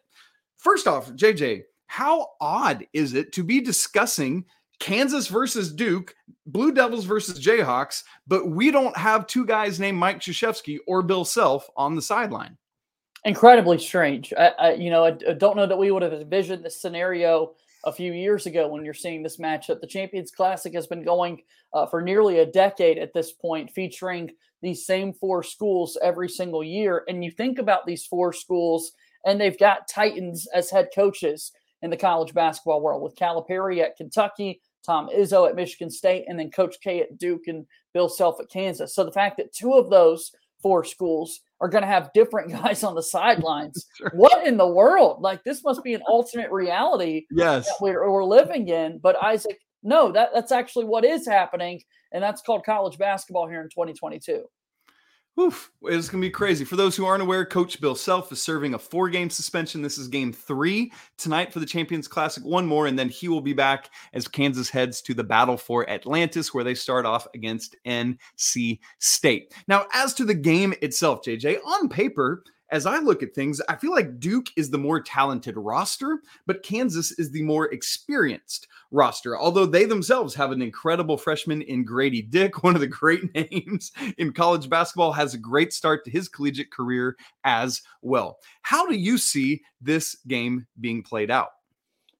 First 0.57 0.87
off, 0.87 1.11
JJ, 1.11 1.63
how 1.87 2.27
odd 2.39 2.85
is 2.93 3.13
it 3.13 3.33
to 3.33 3.43
be 3.43 3.61
discussing 3.61 4.45
Kansas 4.79 5.27
versus 5.27 5.71
Duke, 5.71 6.15
Blue 6.45 6.71
Devils 6.71 7.05
versus 7.05 7.39
Jayhawks, 7.39 8.03
but 8.27 8.47
we 8.47 8.71
don't 8.71 8.95
have 8.97 9.27
two 9.27 9.45
guys 9.45 9.79
named 9.79 9.97
Mike 9.97 10.19
Krzyzewski 10.19 10.79
or 10.87 11.03
Bill 11.03 11.23
Self 11.23 11.69
on 11.77 11.95
the 11.95 12.01
sideline? 12.01 12.57
Incredibly 13.23 13.77
strange. 13.77 14.33
I, 14.37 14.47
I 14.57 14.73
you 14.73 14.89
know, 14.89 15.05
I, 15.05 15.09
I 15.29 15.33
don't 15.33 15.55
know 15.55 15.67
that 15.67 15.77
we 15.77 15.91
would 15.91 16.01
have 16.01 16.13
envisioned 16.13 16.65
this 16.65 16.81
scenario 16.81 17.53
a 17.85 17.91
few 17.91 18.13
years 18.13 18.45
ago 18.45 18.67
when 18.67 18.85
you're 18.85 18.93
seeing 18.93 19.23
this 19.23 19.37
matchup. 19.37 19.81
The 19.81 19.87
Champions 19.87 20.31
Classic 20.31 20.73
has 20.73 20.87
been 20.87 21.03
going 21.03 21.41
uh, 21.73 21.85
for 21.85 22.01
nearly 22.01 22.39
a 22.39 22.45
decade 22.45 22.97
at 22.97 23.13
this 23.13 23.31
point, 23.31 23.71
featuring 23.71 24.31
these 24.61 24.85
same 24.85 25.13
four 25.13 25.41
schools 25.43 25.97
every 26.03 26.29
single 26.29 26.63
year. 26.63 27.03
And 27.07 27.23
you 27.23 27.31
think 27.31 27.57
about 27.57 27.85
these 27.85 28.05
four 28.05 28.33
schools, 28.33 28.91
and 29.25 29.39
they've 29.39 29.57
got 29.57 29.87
Titans 29.87 30.47
as 30.53 30.69
head 30.69 30.89
coaches 30.93 31.51
in 31.81 31.89
the 31.89 31.97
college 31.97 32.33
basketball 32.33 32.81
world 32.81 33.01
with 33.01 33.15
Calipari 33.15 33.81
at 33.81 33.97
Kentucky, 33.97 34.61
Tom 34.85 35.09
Izzo 35.09 35.49
at 35.49 35.55
Michigan 35.55 35.89
State, 35.89 36.25
and 36.27 36.39
then 36.39 36.51
Coach 36.51 36.75
K 36.83 37.01
at 37.01 37.17
Duke 37.17 37.47
and 37.47 37.65
Bill 37.93 38.09
Self 38.09 38.39
at 38.39 38.49
Kansas. 38.49 38.93
So 38.93 39.03
the 39.03 39.11
fact 39.11 39.37
that 39.37 39.53
two 39.53 39.73
of 39.73 39.89
those 39.89 40.31
four 40.61 40.83
schools 40.83 41.41
are 41.59 41.69
going 41.69 41.83
to 41.83 41.87
have 41.87 42.11
different 42.13 42.51
guys 42.63 42.83
on 42.83 42.95
the 42.95 43.03
sidelines. 43.03 43.85
sure. 43.97 44.11
What 44.13 44.45
in 44.45 44.57
the 44.57 44.67
world? 44.67 45.21
Like 45.21 45.43
this 45.43 45.63
must 45.63 45.83
be 45.83 45.93
an 45.93 46.01
alternate 46.07 46.51
reality 46.51 47.25
yes. 47.31 47.69
we're, 47.79 48.09
we're 48.09 48.23
living 48.23 48.67
in. 48.67 48.99
But 48.99 49.21
Isaac, 49.23 49.59
no, 49.83 50.11
that, 50.11 50.29
that's 50.33 50.51
actually 50.51 50.85
what 50.85 51.05
is 51.05 51.25
happening. 51.25 51.81
And 52.11 52.23
that's 52.23 52.41
called 52.41 52.65
college 52.65 52.97
basketball 52.97 53.47
here 53.47 53.61
in 53.61 53.69
2022. 53.69 54.43
Oof, 55.39 55.71
it's 55.83 56.09
going 56.09 56.21
to 56.21 56.27
be 56.27 56.31
crazy. 56.31 56.65
For 56.65 56.75
those 56.75 56.95
who 56.95 57.05
aren't 57.05 57.23
aware, 57.23 57.45
Coach 57.45 57.79
Bill 57.79 57.95
Self 57.95 58.31
is 58.33 58.41
serving 58.41 58.73
a 58.73 58.79
four 58.79 59.09
game 59.09 59.29
suspension. 59.29 59.81
This 59.81 59.97
is 59.97 60.09
game 60.09 60.33
three 60.33 60.91
tonight 61.17 61.53
for 61.53 61.59
the 61.59 61.65
Champions 61.65 62.07
Classic. 62.07 62.43
One 62.43 62.65
more, 62.65 62.87
and 62.87 62.99
then 62.99 63.07
he 63.07 63.29
will 63.29 63.41
be 63.41 63.53
back 63.53 63.89
as 64.13 64.27
Kansas 64.27 64.69
heads 64.69 65.01
to 65.03 65.13
the 65.13 65.23
battle 65.23 65.55
for 65.55 65.89
Atlantis, 65.89 66.53
where 66.53 66.65
they 66.65 66.75
start 66.75 67.05
off 67.05 67.27
against 67.33 67.77
NC 67.85 68.79
State. 68.99 69.53
Now, 69.69 69.85
as 69.93 70.13
to 70.15 70.25
the 70.25 70.33
game 70.33 70.73
itself, 70.81 71.23
JJ, 71.23 71.59
on 71.65 71.87
paper, 71.87 72.43
as 72.71 72.85
I 72.85 72.99
look 72.99 73.21
at 73.21 73.35
things, 73.35 73.61
I 73.67 73.75
feel 73.75 73.91
like 73.91 74.19
Duke 74.19 74.47
is 74.55 74.69
the 74.69 74.77
more 74.77 75.01
talented 75.01 75.57
roster, 75.57 76.19
but 76.47 76.63
Kansas 76.63 77.11
is 77.19 77.29
the 77.29 77.43
more 77.43 77.71
experienced 77.73 78.67
roster. 78.91 79.37
Although 79.37 79.65
they 79.65 79.83
themselves 79.85 80.33
have 80.35 80.51
an 80.51 80.61
incredible 80.61 81.17
freshman 81.17 81.61
in 81.63 81.83
Grady 81.83 82.21
Dick, 82.21 82.63
one 82.63 82.75
of 82.75 82.81
the 82.81 82.87
great 82.87 83.33
names 83.35 83.91
in 84.17 84.31
college 84.31 84.69
basketball, 84.69 85.11
has 85.11 85.33
a 85.33 85.37
great 85.37 85.73
start 85.73 86.05
to 86.05 86.11
his 86.11 86.29
collegiate 86.29 86.71
career 86.71 87.17
as 87.43 87.81
well. 88.01 88.39
How 88.61 88.87
do 88.87 88.95
you 88.95 89.17
see 89.17 89.61
this 89.81 90.15
game 90.27 90.65
being 90.79 91.03
played 91.03 91.29
out? 91.29 91.49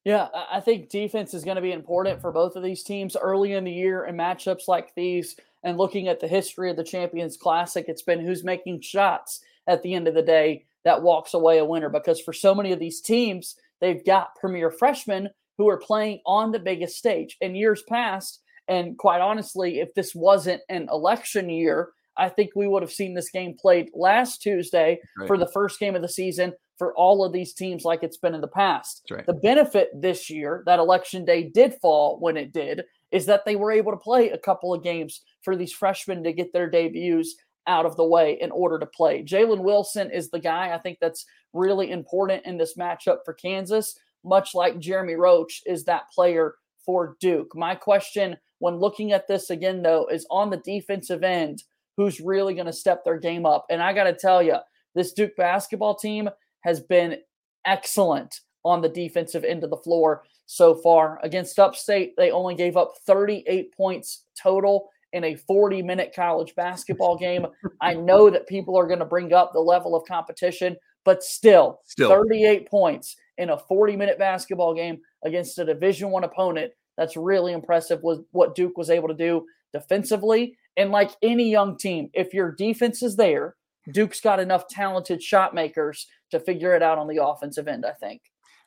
Yeah, 0.04 0.30
I 0.52 0.60
think 0.60 0.90
defense 0.90 1.34
is 1.34 1.46
going 1.46 1.58
to 1.58 1.62
be 1.62 1.74
important 1.74 2.22
for 2.22 2.32
both 2.32 2.56
of 2.56 2.64
these 2.64 2.84
teams 2.84 3.16
early 3.16 3.54
in 3.54 3.64
the 3.64 3.72
year 3.72 4.06
in 4.06 4.18
matchups 4.18 4.68
like 4.68 4.96
these. 4.96 5.36
And 5.64 5.78
looking 5.78 6.08
at 6.08 6.20
the 6.20 6.28
history 6.28 6.72
of 6.72 6.76
the 6.76 6.84
Champions 6.84 7.38
Classic, 7.38 7.86
it's 7.88 8.02
been 8.02 8.20
who's 8.20 8.44
making 8.44 8.82
shots 8.82 9.42
at 9.72 9.82
the 9.84 9.94
end 9.94 10.08
of 10.08 10.14
the 10.14 10.22
day 10.22 10.66
that 10.84 11.02
walks 11.02 11.34
away 11.34 11.58
a 11.58 11.66
winner 11.66 11.90
because 11.90 12.20
for 12.20 12.34
so 12.34 12.54
many 12.54 12.72
of 12.72 12.80
these 12.80 13.02
teams, 13.02 13.56
they've 13.80 14.06
got 14.06 14.36
premier 14.36 14.72
freshmen 14.72 15.30
who 15.58 15.70
are 15.70 15.78
playing 15.78 16.20
on 16.26 16.52
the 16.52 16.60
biggest 16.60 16.98
stage. 16.98 17.38
In 17.42 17.56
years 17.56 17.84
past, 17.88 18.42
and 18.68 18.98
quite 18.98 19.22
honestly, 19.22 19.80
if 19.80 19.94
this 19.94 20.16
wasn't 20.16 20.62
an 20.70 20.88
election 20.92 21.50
year, 21.50 21.90
I 22.18 22.30
think 22.30 22.52
we 22.56 22.68
would 22.68 22.84
have 22.84 22.92
seen 22.92 23.14
this 23.14 23.30
game 23.30 23.56
played 23.60 23.90
last 23.94 24.42
Tuesday 24.42 25.00
right. 25.18 25.28
for 25.28 25.38
the 25.38 25.50
first 25.54 25.80
game 25.80 25.96
of 25.96 26.02
the 26.02 26.10
season 26.10 26.54
for 26.78 26.94
all 26.96 27.24
of 27.24 27.32
these 27.32 27.54
teams 27.54 27.86
like 27.86 28.02
it's 28.02 28.18
been 28.18 28.34
in 28.34 28.42
the 28.42 28.48
past. 28.48 29.04
Right. 29.10 29.26
The 29.26 29.34
benefit 29.34 29.90
this 29.94 30.30
year 30.30 30.64
that 30.66 30.80
election 30.80 31.26
day 31.26 31.44
did 31.44 31.76
fall 31.76 32.18
when 32.20 32.38
it 32.38 32.52
did 32.52 32.84
is 33.12 33.26
that 33.28 33.46
they 33.46 33.56
were 33.56 33.72
able 33.72 33.92
to 33.92 33.98
play 33.98 34.30
a 34.30 34.38
couple 34.38 34.74
of 34.74 34.84
games 34.84 35.22
for 35.44 35.56
these 35.56 35.72
freshmen 35.72 36.24
to 36.24 36.34
get 36.34 36.54
their 36.54 36.70
debuts 36.70 37.36
out 37.68 37.86
of 37.86 37.96
the 37.96 38.06
way 38.06 38.38
in 38.42 38.52
order 38.52 38.80
to 38.80 38.86
play. 38.86 39.24
Jalen 39.24 39.62
Wilson 39.62 40.10
is 40.12 40.30
the 40.30 40.40
guy 40.40 40.74
I 40.74 40.78
think 40.78 40.98
that's 41.00 41.26
really 41.54 41.92
important 41.92 42.46
in 42.46 42.58
this 42.58 42.76
matchup 42.76 43.20
for 43.26 43.34
Kansas. 43.34 43.98
much 44.24 44.54
like 44.54 44.78
Jeremy 44.78 45.16
Roach 45.16 45.64
is 45.66 45.84
that 45.86 46.10
player 46.12 46.56
for 46.86 47.18
Duke. 47.20 47.56
My 47.56 47.74
question 47.74 48.38
when 48.60 48.76
looking 48.76 49.12
at 49.12 49.28
this 49.28 49.50
again, 49.50 49.82
though, 49.82 50.06
is 50.06 50.28
on 50.30 50.52
the 50.52 50.58
defensive 50.58 51.24
end, 51.24 51.64
who's 51.98 52.20
really 52.20 52.54
going 52.54 52.68
to 52.68 52.74
step 52.74 53.04
their 53.04 53.18
game 53.18 53.44
up? 53.44 53.66
And 53.72 53.82
I 53.82 53.92
got 53.92 54.04
to 54.04 54.14
tell 54.14 54.44
you, 54.44 54.58
this 54.94 55.14
Duke 55.14 55.36
basketball 55.36 55.96
team 55.96 56.30
has 56.62 56.80
been 56.80 57.18
excellent 57.66 58.42
on 58.64 58.82
the 58.82 58.90
defensive 58.90 59.44
end 59.44 59.64
of 59.64 59.72
the 59.72 59.78
floor 59.78 60.24
so 60.46 60.76
far. 60.76 61.20
Against 61.24 61.58
Upstate, 61.58 62.14
they 62.18 62.30
only 62.30 62.54
gave 62.54 62.78
up 62.78 62.94
38 63.08 63.76
points 63.76 64.26
total 64.40 64.90
in 65.14 65.24
a 65.24 65.36
40 65.36 65.82
minute 65.82 66.14
college 66.16 66.56
basketball 66.56 67.18
game. 67.18 67.46
I 67.82 67.94
know 67.94 68.30
that 68.30 68.48
people 68.48 68.78
are 68.78 68.88
going 68.88 69.00
to 69.00 69.06
bring 69.06 69.34
up 69.34 69.54
the 69.54 69.60
level 69.60 69.96
of 69.96 70.08
competition, 70.08 70.78
but 71.06 71.24
still, 71.24 71.82
still. 71.86 72.10
38 72.10 72.70
points 72.70 73.16
in 73.38 73.50
a 73.50 73.58
40 73.58 73.96
minute 73.96 74.20
basketball 74.20 74.74
game 74.74 75.00
against 75.24 75.60
a 75.60 75.66
division 75.66 76.10
one 76.10 76.24
opponent 76.24 76.72
that's 76.98 77.18
really 77.18 77.54
impressive 77.54 78.02
was 78.04 78.20
what 78.32 78.56
duke 78.56 78.78
was 78.78 78.90
able 78.90 79.08
to 79.08 79.14
do 79.14 79.46
defensively 79.74 80.58
and 80.78 80.92
like 80.92 81.12
any 81.22 81.50
young 81.50 81.78
team 81.78 82.10
if 82.14 82.34
your 82.34 82.52
defense 82.52 83.02
is 83.02 83.16
there 83.16 83.56
duke's 83.94 84.20
got 84.20 84.40
enough 84.40 84.68
talented 84.68 85.24
shot 85.24 85.56
makers 85.56 86.08
to 86.30 86.40
figure 86.40 86.76
it 86.76 86.84
out 86.84 86.98
on 86.98 87.08
the 87.08 87.24
offensive 87.24 87.68
end 87.68 87.86
i 87.86 87.94
think 87.94 88.22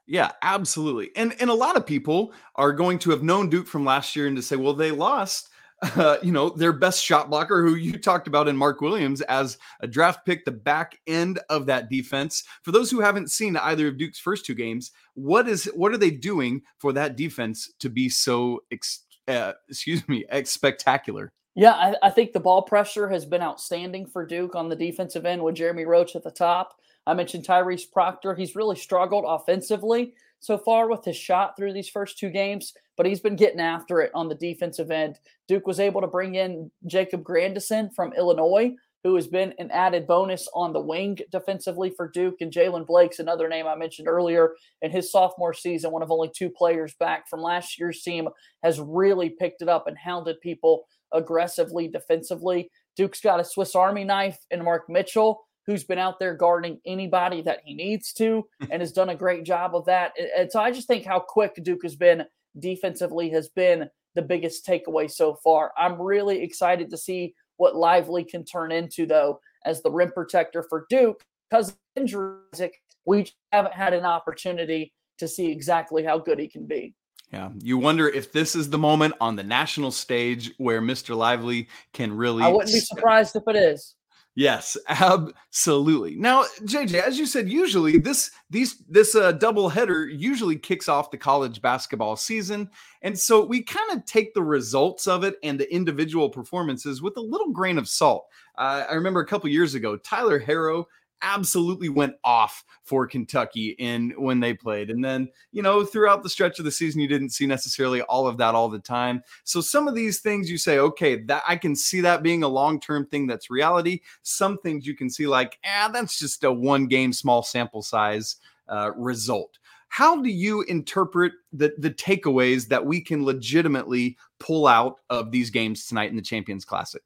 yeah, 0.07 0.33
absolutely. 0.42 1.11
And 1.16 1.35
and 1.40 1.48
a 1.48 1.54
lot 1.54 1.76
of 1.76 1.87
people 1.87 2.35
are 2.57 2.72
going 2.72 2.98
to 3.00 3.11
have 3.11 3.22
known 3.22 3.48
Duke 3.48 3.66
from 3.66 3.85
last 3.87 4.14
year 4.14 4.26
and 4.26 4.37
to 4.37 4.42
say, 4.42 4.57
well, 4.57 4.74
they 4.74 4.90
lost 4.90 5.48
uh, 5.97 6.18
you 6.23 6.33
know, 6.33 6.51
their 6.51 6.73
best 6.73 7.03
shot 7.03 7.31
blocker, 7.31 7.62
who 7.62 7.75
you 7.75 7.99
talked 7.99 8.27
about 8.27 8.49
in 8.49 8.57
Mark 8.57 8.81
Williams 8.81 9.20
as 9.23 9.59
a 9.81 9.87
draft 9.87 10.25
pick, 10.25 10.44
the 10.44 10.51
back 10.51 10.99
end 11.07 11.40
of 11.51 11.66
that 11.66 11.90
defense. 11.90 12.44
For 12.62 12.73
those 12.73 12.90
who 12.90 13.01
haven't 13.01 13.31
seen 13.31 13.57
either 13.57 13.88
of 13.88 13.99
Duke's 13.99 14.18
first 14.18 14.47
two 14.47 14.55
games, 14.55 14.92
what 15.14 15.49
is 15.49 15.66
what 15.75 15.92
are 15.92 15.99
they 15.99 16.11
doing 16.11 16.62
for 16.79 16.92
that 16.92 17.16
defense 17.16 17.73
to 17.81 17.88
be 17.88 18.09
so, 18.09 18.61
ex, 18.70 19.05
uh, 19.29 19.53
excuse 19.68 20.07
me, 20.09 20.25
ex- 20.29 20.51
spectacular? 20.51 21.33
Yeah, 21.55 21.73
I, 21.73 21.94
I 22.03 22.11
think 22.11 22.33
the 22.33 22.40
ball 22.40 22.62
pressure 22.62 23.09
has 23.09 23.25
been 23.25 23.42
outstanding 23.42 24.07
for 24.07 24.27
Duke 24.27 24.57
on 24.57 24.68
the 24.68 24.77
defensive 24.77 25.25
end 25.25 25.42
with 25.42 25.55
Jeremy 25.55 25.85
Roach 25.85 26.16
at 26.16 26.25
the 26.25 26.31
top. 26.31 26.81
I 27.07 27.14
mentioned 27.14 27.44
Tyrese 27.44 27.90
Proctor. 27.92 28.35
He's 28.35 28.57
really 28.57 28.77
struggled 28.77 29.25
offensively 29.27 30.14
so 30.44 30.59
far 30.59 30.90
with 30.90 31.02
his 31.07 31.16
shot 31.16 31.57
through 31.57 31.72
these 31.72 31.88
first 31.88 32.18
two 32.18 32.28
games, 32.28 32.74
but 32.98 33.07
he's 33.07 33.20
been 33.20 33.35
getting 33.35 33.61
after 33.61 34.02
it 34.02 34.11
on 34.14 34.28
the 34.28 34.35
defensive 34.35 34.90
end. 34.90 35.18
Duke 35.48 35.66
was 35.66 35.80
able 35.80 36.02
to 36.02 36.07
bring 36.07 36.35
in 36.35 36.70
Jacob 36.87 37.24
Grandison 37.24 37.88
from 37.96 38.12
Illinois, 38.12 38.74
who 39.04 39.14
has 39.14 39.26
been 39.26 39.54
an 39.59 39.70
added 39.70 40.07
bonus 40.07 40.46
on 40.54 40.74
the 40.74 40.80
wing 40.80 41.16
defensively 41.33 41.90
for 41.96 42.11
Duke. 42.11 42.42
And 42.42 42.52
Jaylen 42.52 42.87
Blake's 42.87 43.20
another 43.20 43.48
name 43.48 43.66
I 43.66 43.74
mentioned 43.74 44.07
earlier 44.07 44.50
in 44.83 44.90
his 44.90 45.11
sophomore 45.11 45.54
season, 45.54 45.92
one 45.92 46.02
of 46.02 46.11
only 46.11 46.30
two 46.37 46.50
players 46.50 46.94
back 47.00 47.26
from 47.26 47.40
last 47.40 47.78
year's 47.78 48.02
team, 48.02 48.28
has 48.62 48.78
really 48.78 49.30
picked 49.30 49.62
it 49.62 49.70
up 49.70 49.87
and 49.87 49.96
hounded 49.96 50.42
people 50.42 50.85
aggressively 51.14 51.88
defensively. 51.88 52.70
Duke's 52.98 53.22
got 53.22 53.40
a 53.40 53.44
Swiss 53.44 53.74
Army 53.74 54.04
knife 54.04 54.38
in 54.50 54.62
Mark 54.62 54.90
Mitchell 54.90 55.43
who's 55.66 55.85
been 55.85 55.98
out 55.98 56.18
there 56.18 56.35
guarding 56.35 56.81
anybody 56.87 57.42
that 57.42 57.61
he 57.64 57.74
needs 57.74 58.12
to 58.14 58.44
hmm. 58.61 58.66
and 58.70 58.83
has 58.83 58.92
done 58.92 59.11
a 59.11 59.14
great 59.14 59.44
job 59.44 59.74
of 59.74 59.87
that. 59.87 60.12
And 60.37 60.50
so 60.50 60.61
I 60.61 60.70
just 60.70 60.88
think 60.88 61.05
how 61.05 61.20
quick 61.20 61.59
Duke 61.62 61.83
has 61.83 61.96
been 61.96 62.24
defensively 62.59 63.31
has 63.31 63.48
been 63.48 63.88
the 64.14 64.22
biggest 64.22 64.66
takeaway 64.66 65.11
so 65.11 65.35
far. 65.42 65.72
I'm 65.77 66.00
really 66.00 66.42
excited 66.42 66.90
to 66.90 66.96
see 66.96 67.35
what 67.57 67.77
Lively 67.77 68.24
can 68.24 68.44
turn 68.44 68.72
into, 68.72 69.07
though, 69.07 69.40
as 69.64 69.83
the 69.83 69.90
rim 69.90 70.12
protector 70.12 70.64
for 70.68 70.87
Duke 70.88 71.24
because 71.50 71.77
injuries, 71.96 72.70
we 73.05 73.27
haven't 73.53 73.74
had 73.74 73.94
an 73.94 74.05
opportunity 74.05 74.92
to 75.18 75.29
see 75.29 75.50
exactly 75.50 76.03
how 76.05 76.18
good 76.18 76.38
he 76.38 76.48
can 76.48 76.66
be. 76.66 76.94
Yeah, 77.33 77.50
you 77.61 77.79
wonder 77.79 78.09
if 78.09 78.33
this 78.33 78.55
is 78.55 78.70
the 78.70 78.79
moment 78.79 79.14
on 79.20 79.35
the 79.35 79.42
national 79.42 79.90
stage 79.90 80.53
where 80.59 80.81
Mr. 80.81 81.16
Lively 81.16 81.68
can 81.92 82.12
really. 82.12 82.42
I 82.44 82.48
wouldn't 82.48 82.72
be 82.72 82.81
surprised 82.81 83.35
if 83.35 83.42
it 83.48 83.57
is. 83.57 83.94
Yes, 84.37 84.77
absolutely. 84.88 86.16
Now, 86.16 86.44
JJ, 86.62 86.94
as 86.94 87.18
you 87.18 87.27
said, 87.27 87.49
usually 87.49 87.99
this 87.99 88.33
these 88.51 88.79
this 88.88 89.14
uh, 89.14 89.31
double 89.33 89.68
header 89.68 90.09
usually 90.09 90.57
kicks 90.57 90.88
off 90.88 91.12
the 91.12 91.16
college 91.16 91.62
basketball 91.62 92.16
season, 92.16 92.68
and 93.03 93.16
so 93.16 93.44
we 93.44 93.62
kind 93.62 93.92
of 93.92 94.05
take 94.07 94.35
the 94.35 94.42
results 94.42 95.07
of 95.07 95.23
it 95.23 95.37
and 95.44 95.59
the 95.59 95.73
individual 95.73 96.29
performances 96.29 97.01
with 97.01 97.16
a 97.16 97.20
little 97.20 97.53
grain 97.53 97.79
of 97.79 97.88
salt. 97.88 98.27
Uh, 98.59 98.85
I 98.90 98.94
remember 98.94 99.20
a 99.20 99.27
couple 99.27 99.49
years 99.51 99.75
ago, 99.75 99.97
Tyler 99.97 100.40
Herro 100.40 100.87
absolutely 101.22 101.88
went 101.88 102.14
off 102.22 102.64
for 102.83 103.07
Kentucky 103.07 103.70
in 103.79 104.11
when 104.18 104.40
they 104.40 104.55
played. 104.55 104.90
And 104.90 105.05
then, 105.05 105.29
you 105.53 105.62
know, 105.62 105.85
throughout 105.85 106.22
the 106.22 106.29
stretch 106.29 106.59
of 106.59 106.64
the 106.64 106.70
season, 106.70 107.00
you 107.00 107.09
didn't 107.09 107.31
see 107.31 107.46
necessarily 107.46 108.03
all 108.03 108.27
of 108.27 108.37
that 108.38 108.55
all 108.55 108.68
the 108.68 108.79
time. 108.79 109.22
So 109.44 109.61
some 109.61 109.88
of 109.88 109.94
these 109.94 110.20
things 110.20 110.50
you 110.50 110.59
say, 110.59 110.79
okay, 110.79 111.22
that 111.22 111.42
I 111.48 111.57
can 111.57 111.74
see 111.74 112.00
that 112.03 112.22
being 112.22 112.42
a 112.42 112.48
long-term 112.48 113.07
thing 113.07 113.27
that's 113.27 113.50
reality. 113.50 114.00
Some 114.22 114.59
things 114.59 114.87
you 114.87 114.94
can 114.94 115.09
see 115.09 115.27
like, 115.27 115.59
ah, 115.64 115.90
that's 115.92 116.18
just 116.18 116.44
a 116.44 116.53
one 116.53 116.87
game 116.87 117.12
small 117.12 117.42
sample 117.42 117.83
size 117.83 118.37
uh, 118.68 118.92
result. 118.96 119.59
How 119.88 120.20
do 120.20 120.29
you 120.29 120.62
interpret 120.62 121.35
the 121.53 121.72
the 121.79 121.90
takeaways 121.90 122.66
that 122.66 122.85
we 122.85 123.00
can 123.00 123.24
legitimately 123.24 124.16
pull 124.40 124.66
out 124.66 124.96
of 125.09 125.31
these 125.31 125.50
games 125.50 125.87
tonight 125.87 126.11
in 126.11 126.16
the 126.16 126.22
Champions 126.22 126.64
Classic? 126.64 127.00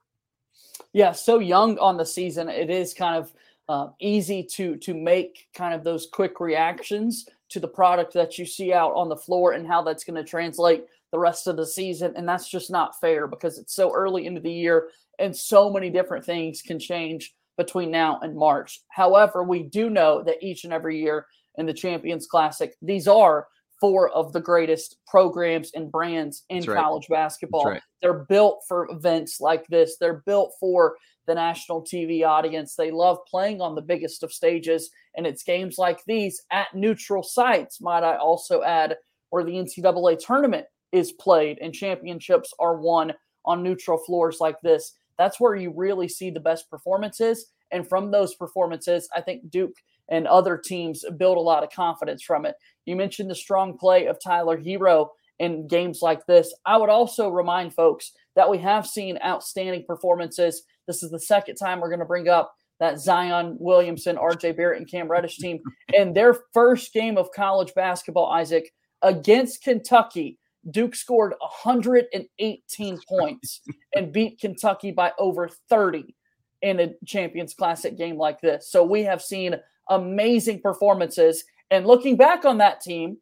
Yeah, 0.94 1.12
so 1.12 1.38
young 1.38 1.78
on 1.78 1.98
the 1.98 2.06
season, 2.06 2.48
it 2.48 2.70
is 2.70 2.94
kind 2.94 3.14
of 3.14 3.32
um, 3.68 3.94
easy 4.00 4.42
to 4.42 4.76
to 4.76 4.94
make 4.94 5.48
kind 5.54 5.74
of 5.74 5.84
those 5.84 6.08
quick 6.12 6.40
reactions 6.40 7.26
to 7.50 7.60
the 7.60 7.68
product 7.68 8.12
that 8.14 8.38
you 8.38 8.46
see 8.46 8.72
out 8.72 8.92
on 8.94 9.08
the 9.08 9.16
floor 9.16 9.52
and 9.52 9.66
how 9.66 9.82
that's 9.82 10.04
going 10.04 10.22
to 10.22 10.28
translate 10.28 10.84
the 11.12 11.18
rest 11.18 11.46
of 11.46 11.56
the 11.56 11.66
season 11.66 12.12
and 12.16 12.28
that's 12.28 12.48
just 12.48 12.70
not 12.70 12.98
fair 13.00 13.26
because 13.26 13.58
it's 13.58 13.74
so 13.74 13.92
early 13.94 14.26
into 14.26 14.40
the 14.40 14.52
year 14.52 14.88
and 15.18 15.34
so 15.34 15.70
many 15.70 15.90
different 15.90 16.24
things 16.24 16.62
can 16.62 16.78
change 16.78 17.34
between 17.56 17.90
now 17.90 18.20
and 18.22 18.36
March. 18.36 18.80
However, 18.88 19.42
we 19.42 19.64
do 19.64 19.90
know 19.90 20.22
that 20.22 20.42
each 20.42 20.64
and 20.64 20.72
every 20.72 21.00
year 21.00 21.26
in 21.56 21.66
the 21.66 21.74
Champions 21.74 22.26
Classic, 22.26 22.74
these 22.80 23.08
are 23.08 23.48
four 23.80 24.08
of 24.10 24.32
the 24.32 24.40
greatest 24.40 24.96
programs 25.06 25.72
and 25.74 25.90
brands 25.90 26.44
in 26.48 26.64
right. 26.64 26.76
college 26.76 27.08
basketball. 27.08 27.64
Right. 27.64 27.82
They're 28.00 28.24
built 28.24 28.62
for 28.66 28.88
events 28.90 29.40
like 29.40 29.66
this. 29.66 29.96
They're 29.98 30.22
built 30.24 30.54
for 30.58 30.96
the 31.28 31.34
national 31.34 31.84
TV 31.84 32.26
audience. 32.26 32.74
They 32.74 32.90
love 32.90 33.18
playing 33.30 33.60
on 33.60 33.76
the 33.76 33.82
biggest 33.82 34.24
of 34.24 34.32
stages, 34.32 34.90
and 35.16 35.26
it's 35.26 35.44
games 35.44 35.78
like 35.78 36.00
these 36.06 36.42
at 36.50 36.74
neutral 36.74 37.22
sites, 37.22 37.80
might 37.80 38.02
I 38.02 38.16
also 38.16 38.62
add, 38.62 38.96
where 39.30 39.44
the 39.44 39.52
NCAA 39.52 40.18
tournament 40.18 40.66
is 40.90 41.12
played 41.12 41.58
and 41.60 41.72
championships 41.72 42.52
are 42.58 42.78
won 42.78 43.12
on 43.44 43.62
neutral 43.62 43.98
floors 43.98 44.38
like 44.40 44.56
this. 44.62 44.94
That's 45.18 45.38
where 45.38 45.54
you 45.54 45.72
really 45.76 46.08
see 46.08 46.30
the 46.30 46.40
best 46.40 46.68
performances. 46.70 47.46
And 47.70 47.86
from 47.86 48.10
those 48.10 48.34
performances, 48.34 49.08
I 49.14 49.20
think 49.20 49.50
Duke 49.50 49.74
and 50.08 50.26
other 50.26 50.56
teams 50.56 51.04
build 51.18 51.36
a 51.36 51.40
lot 51.40 51.62
of 51.62 51.70
confidence 51.70 52.22
from 52.22 52.46
it. 52.46 52.54
You 52.86 52.96
mentioned 52.96 53.30
the 53.30 53.34
strong 53.34 53.76
play 53.76 54.06
of 54.06 54.16
Tyler 54.24 54.56
Herro 54.58 55.08
in 55.38 55.68
games 55.68 56.00
like 56.00 56.24
this. 56.26 56.54
I 56.64 56.78
would 56.78 56.88
also 56.88 57.28
remind 57.28 57.74
folks 57.74 58.12
that 58.34 58.48
we 58.48 58.58
have 58.58 58.86
seen 58.86 59.18
outstanding 59.24 59.84
performances 59.86 60.62
this 60.88 61.04
is 61.04 61.12
the 61.12 61.20
second 61.20 61.54
time 61.54 61.78
we're 61.78 61.90
going 61.90 62.00
to 62.00 62.04
bring 62.04 62.28
up 62.28 62.52
that 62.80 62.98
Zion 62.98 63.56
Williamson, 63.60 64.16
RJ 64.16 64.56
Barrett, 64.56 64.78
and 64.78 64.90
Cam 64.90 65.08
Reddish 65.08 65.36
team. 65.36 65.60
In 65.92 66.12
their 66.12 66.36
first 66.52 66.92
game 66.92 67.16
of 67.16 67.30
college 67.32 67.72
basketball, 67.74 68.26
Isaac, 68.26 68.72
against 69.02 69.62
Kentucky, 69.62 70.38
Duke 70.70 70.94
scored 70.94 71.34
118 71.40 73.00
points 73.08 73.60
and 73.94 74.12
beat 74.12 74.40
Kentucky 74.40 74.90
by 74.90 75.12
over 75.18 75.48
30 75.68 76.14
in 76.62 76.80
a 76.80 76.90
Champions 77.06 77.54
Classic 77.54 77.96
game 77.96 78.16
like 78.16 78.40
this. 78.40 78.70
So 78.70 78.84
we 78.84 79.02
have 79.04 79.22
seen 79.22 79.56
amazing 79.88 80.60
performances. 80.60 81.44
And 81.70 81.86
looking 81.86 82.16
back 82.16 82.44
on 82.44 82.58
that 82.58 82.80
team, 82.80 83.18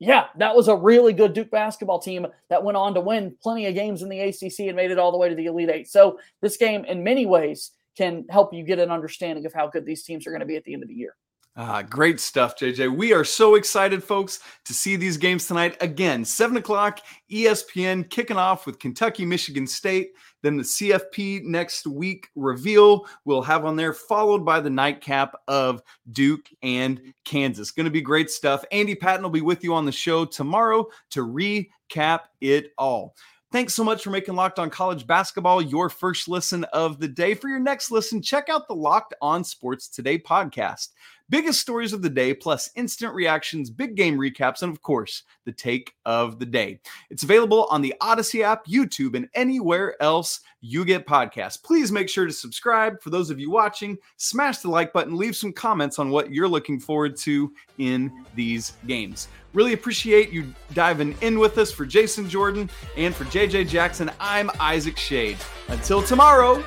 yeah, 0.00 0.28
that 0.38 0.56
was 0.56 0.68
a 0.68 0.74
really 0.74 1.12
good 1.12 1.34
Duke 1.34 1.50
basketball 1.50 1.98
team 1.98 2.26
that 2.48 2.64
went 2.64 2.76
on 2.76 2.94
to 2.94 3.00
win 3.02 3.36
plenty 3.42 3.66
of 3.66 3.74
games 3.74 4.00
in 4.00 4.08
the 4.08 4.18
ACC 4.18 4.60
and 4.60 4.74
made 4.74 4.90
it 4.90 4.98
all 4.98 5.12
the 5.12 5.18
way 5.18 5.28
to 5.28 5.34
the 5.34 5.44
Elite 5.44 5.68
Eight. 5.68 5.88
So 5.88 6.18
this 6.40 6.56
game, 6.56 6.86
in 6.86 7.04
many 7.04 7.26
ways, 7.26 7.72
can 7.98 8.24
help 8.30 8.54
you 8.54 8.64
get 8.64 8.78
an 8.78 8.90
understanding 8.90 9.44
of 9.44 9.52
how 9.52 9.68
good 9.68 9.84
these 9.84 10.02
teams 10.02 10.26
are 10.26 10.30
going 10.30 10.40
to 10.40 10.46
be 10.46 10.56
at 10.56 10.64
the 10.64 10.72
end 10.72 10.82
of 10.82 10.88
the 10.88 10.94
year. 10.94 11.14
Ah, 11.56 11.82
great 11.82 12.20
stuff, 12.20 12.56
JJ. 12.56 12.96
We 12.96 13.12
are 13.12 13.24
so 13.24 13.56
excited, 13.56 14.04
folks, 14.04 14.38
to 14.64 14.72
see 14.72 14.94
these 14.94 15.16
games 15.16 15.46
tonight. 15.48 15.76
Again, 15.80 16.24
7 16.24 16.56
o'clock, 16.56 17.00
ESPN 17.30 18.08
kicking 18.08 18.36
off 18.36 18.66
with 18.66 18.78
Kentucky, 18.78 19.26
Michigan 19.26 19.66
State. 19.66 20.12
Then 20.42 20.56
the 20.56 20.62
CFP 20.62 21.42
next 21.42 21.88
week 21.88 22.28
reveal 22.36 23.04
we'll 23.24 23.42
have 23.42 23.64
on 23.64 23.74
there, 23.74 23.92
followed 23.92 24.44
by 24.44 24.60
the 24.60 24.70
nightcap 24.70 25.34
of 25.48 25.82
Duke 26.12 26.46
and 26.62 27.00
Kansas. 27.24 27.72
Going 27.72 27.84
to 27.84 27.90
be 27.90 28.00
great 28.00 28.30
stuff. 28.30 28.64
Andy 28.70 28.94
Patton 28.94 29.22
will 29.22 29.30
be 29.30 29.40
with 29.40 29.64
you 29.64 29.74
on 29.74 29.84
the 29.84 29.92
show 29.92 30.24
tomorrow 30.24 30.86
to 31.10 31.26
recap 31.26 32.20
it 32.40 32.70
all. 32.78 33.16
Thanks 33.52 33.74
so 33.74 33.82
much 33.82 34.04
for 34.04 34.10
making 34.10 34.36
Locked 34.36 34.60
On 34.60 34.70
College 34.70 35.08
Basketball 35.08 35.60
your 35.60 35.88
first 35.88 36.28
listen 36.28 36.62
of 36.72 37.00
the 37.00 37.08
day. 37.08 37.34
For 37.34 37.48
your 37.48 37.58
next 37.58 37.90
listen, 37.90 38.22
check 38.22 38.48
out 38.48 38.68
the 38.68 38.76
Locked 38.76 39.14
On 39.20 39.42
Sports 39.42 39.88
Today 39.88 40.20
podcast. 40.20 40.90
Biggest 41.30 41.60
stories 41.60 41.92
of 41.92 42.02
the 42.02 42.10
day, 42.10 42.34
plus 42.34 42.70
instant 42.74 43.14
reactions, 43.14 43.70
big 43.70 43.94
game 43.94 44.18
recaps, 44.18 44.62
and 44.62 44.72
of 44.72 44.82
course, 44.82 45.22
the 45.44 45.52
take 45.52 45.94
of 46.04 46.40
the 46.40 46.44
day. 46.44 46.80
It's 47.08 47.22
available 47.22 47.68
on 47.70 47.82
the 47.82 47.94
Odyssey 48.00 48.42
app, 48.42 48.66
YouTube, 48.66 49.14
and 49.14 49.28
anywhere 49.34 49.94
else 50.02 50.40
you 50.60 50.84
get 50.84 51.06
podcasts. 51.06 51.62
Please 51.62 51.92
make 51.92 52.08
sure 52.08 52.26
to 52.26 52.32
subscribe. 52.32 53.00
For 53.00 53.10
those 53.10 53.30
of 53.30 53.38
you 53.38 53.48
watching, 53.48 53.96
smash 54.16 54.58
the 54.58 54.70
like 54.70 54.92
button, 54.92 55.16
leave 55.16 55.36
some 55.36 55.52
comments 55.52 56.00
on 56.00 56.10
what 56.10 56.32
you're 56.32 56.48
looking 56.48 56.80
forward 56.80 57.16
to 57.18 57.52
in 57.78 58.24
these 58.34 58.72
games. 58.88 59.28
Really 59.52 59.72
appreciate 59.72 60.30
you 60.30 60.52
diving 60.74 61.16
in 61.20 61.38
with 61.38 61.58
us 61.58 61.70
for 61.70 61.86
Jason 61.86 62.28
Jordan 62.28 62.68
and 62.96 63.14
for 63.14 63.24
JJ 63.26 63.68
Jackson. 63.68 64.10
I'm 64.18 64.50
Isaac 64.58 64.96
Schade. 64.96 65.38
Until 65.68 66.02
tomorrow, 66.02 66.64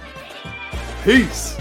peace. 1.03 1.57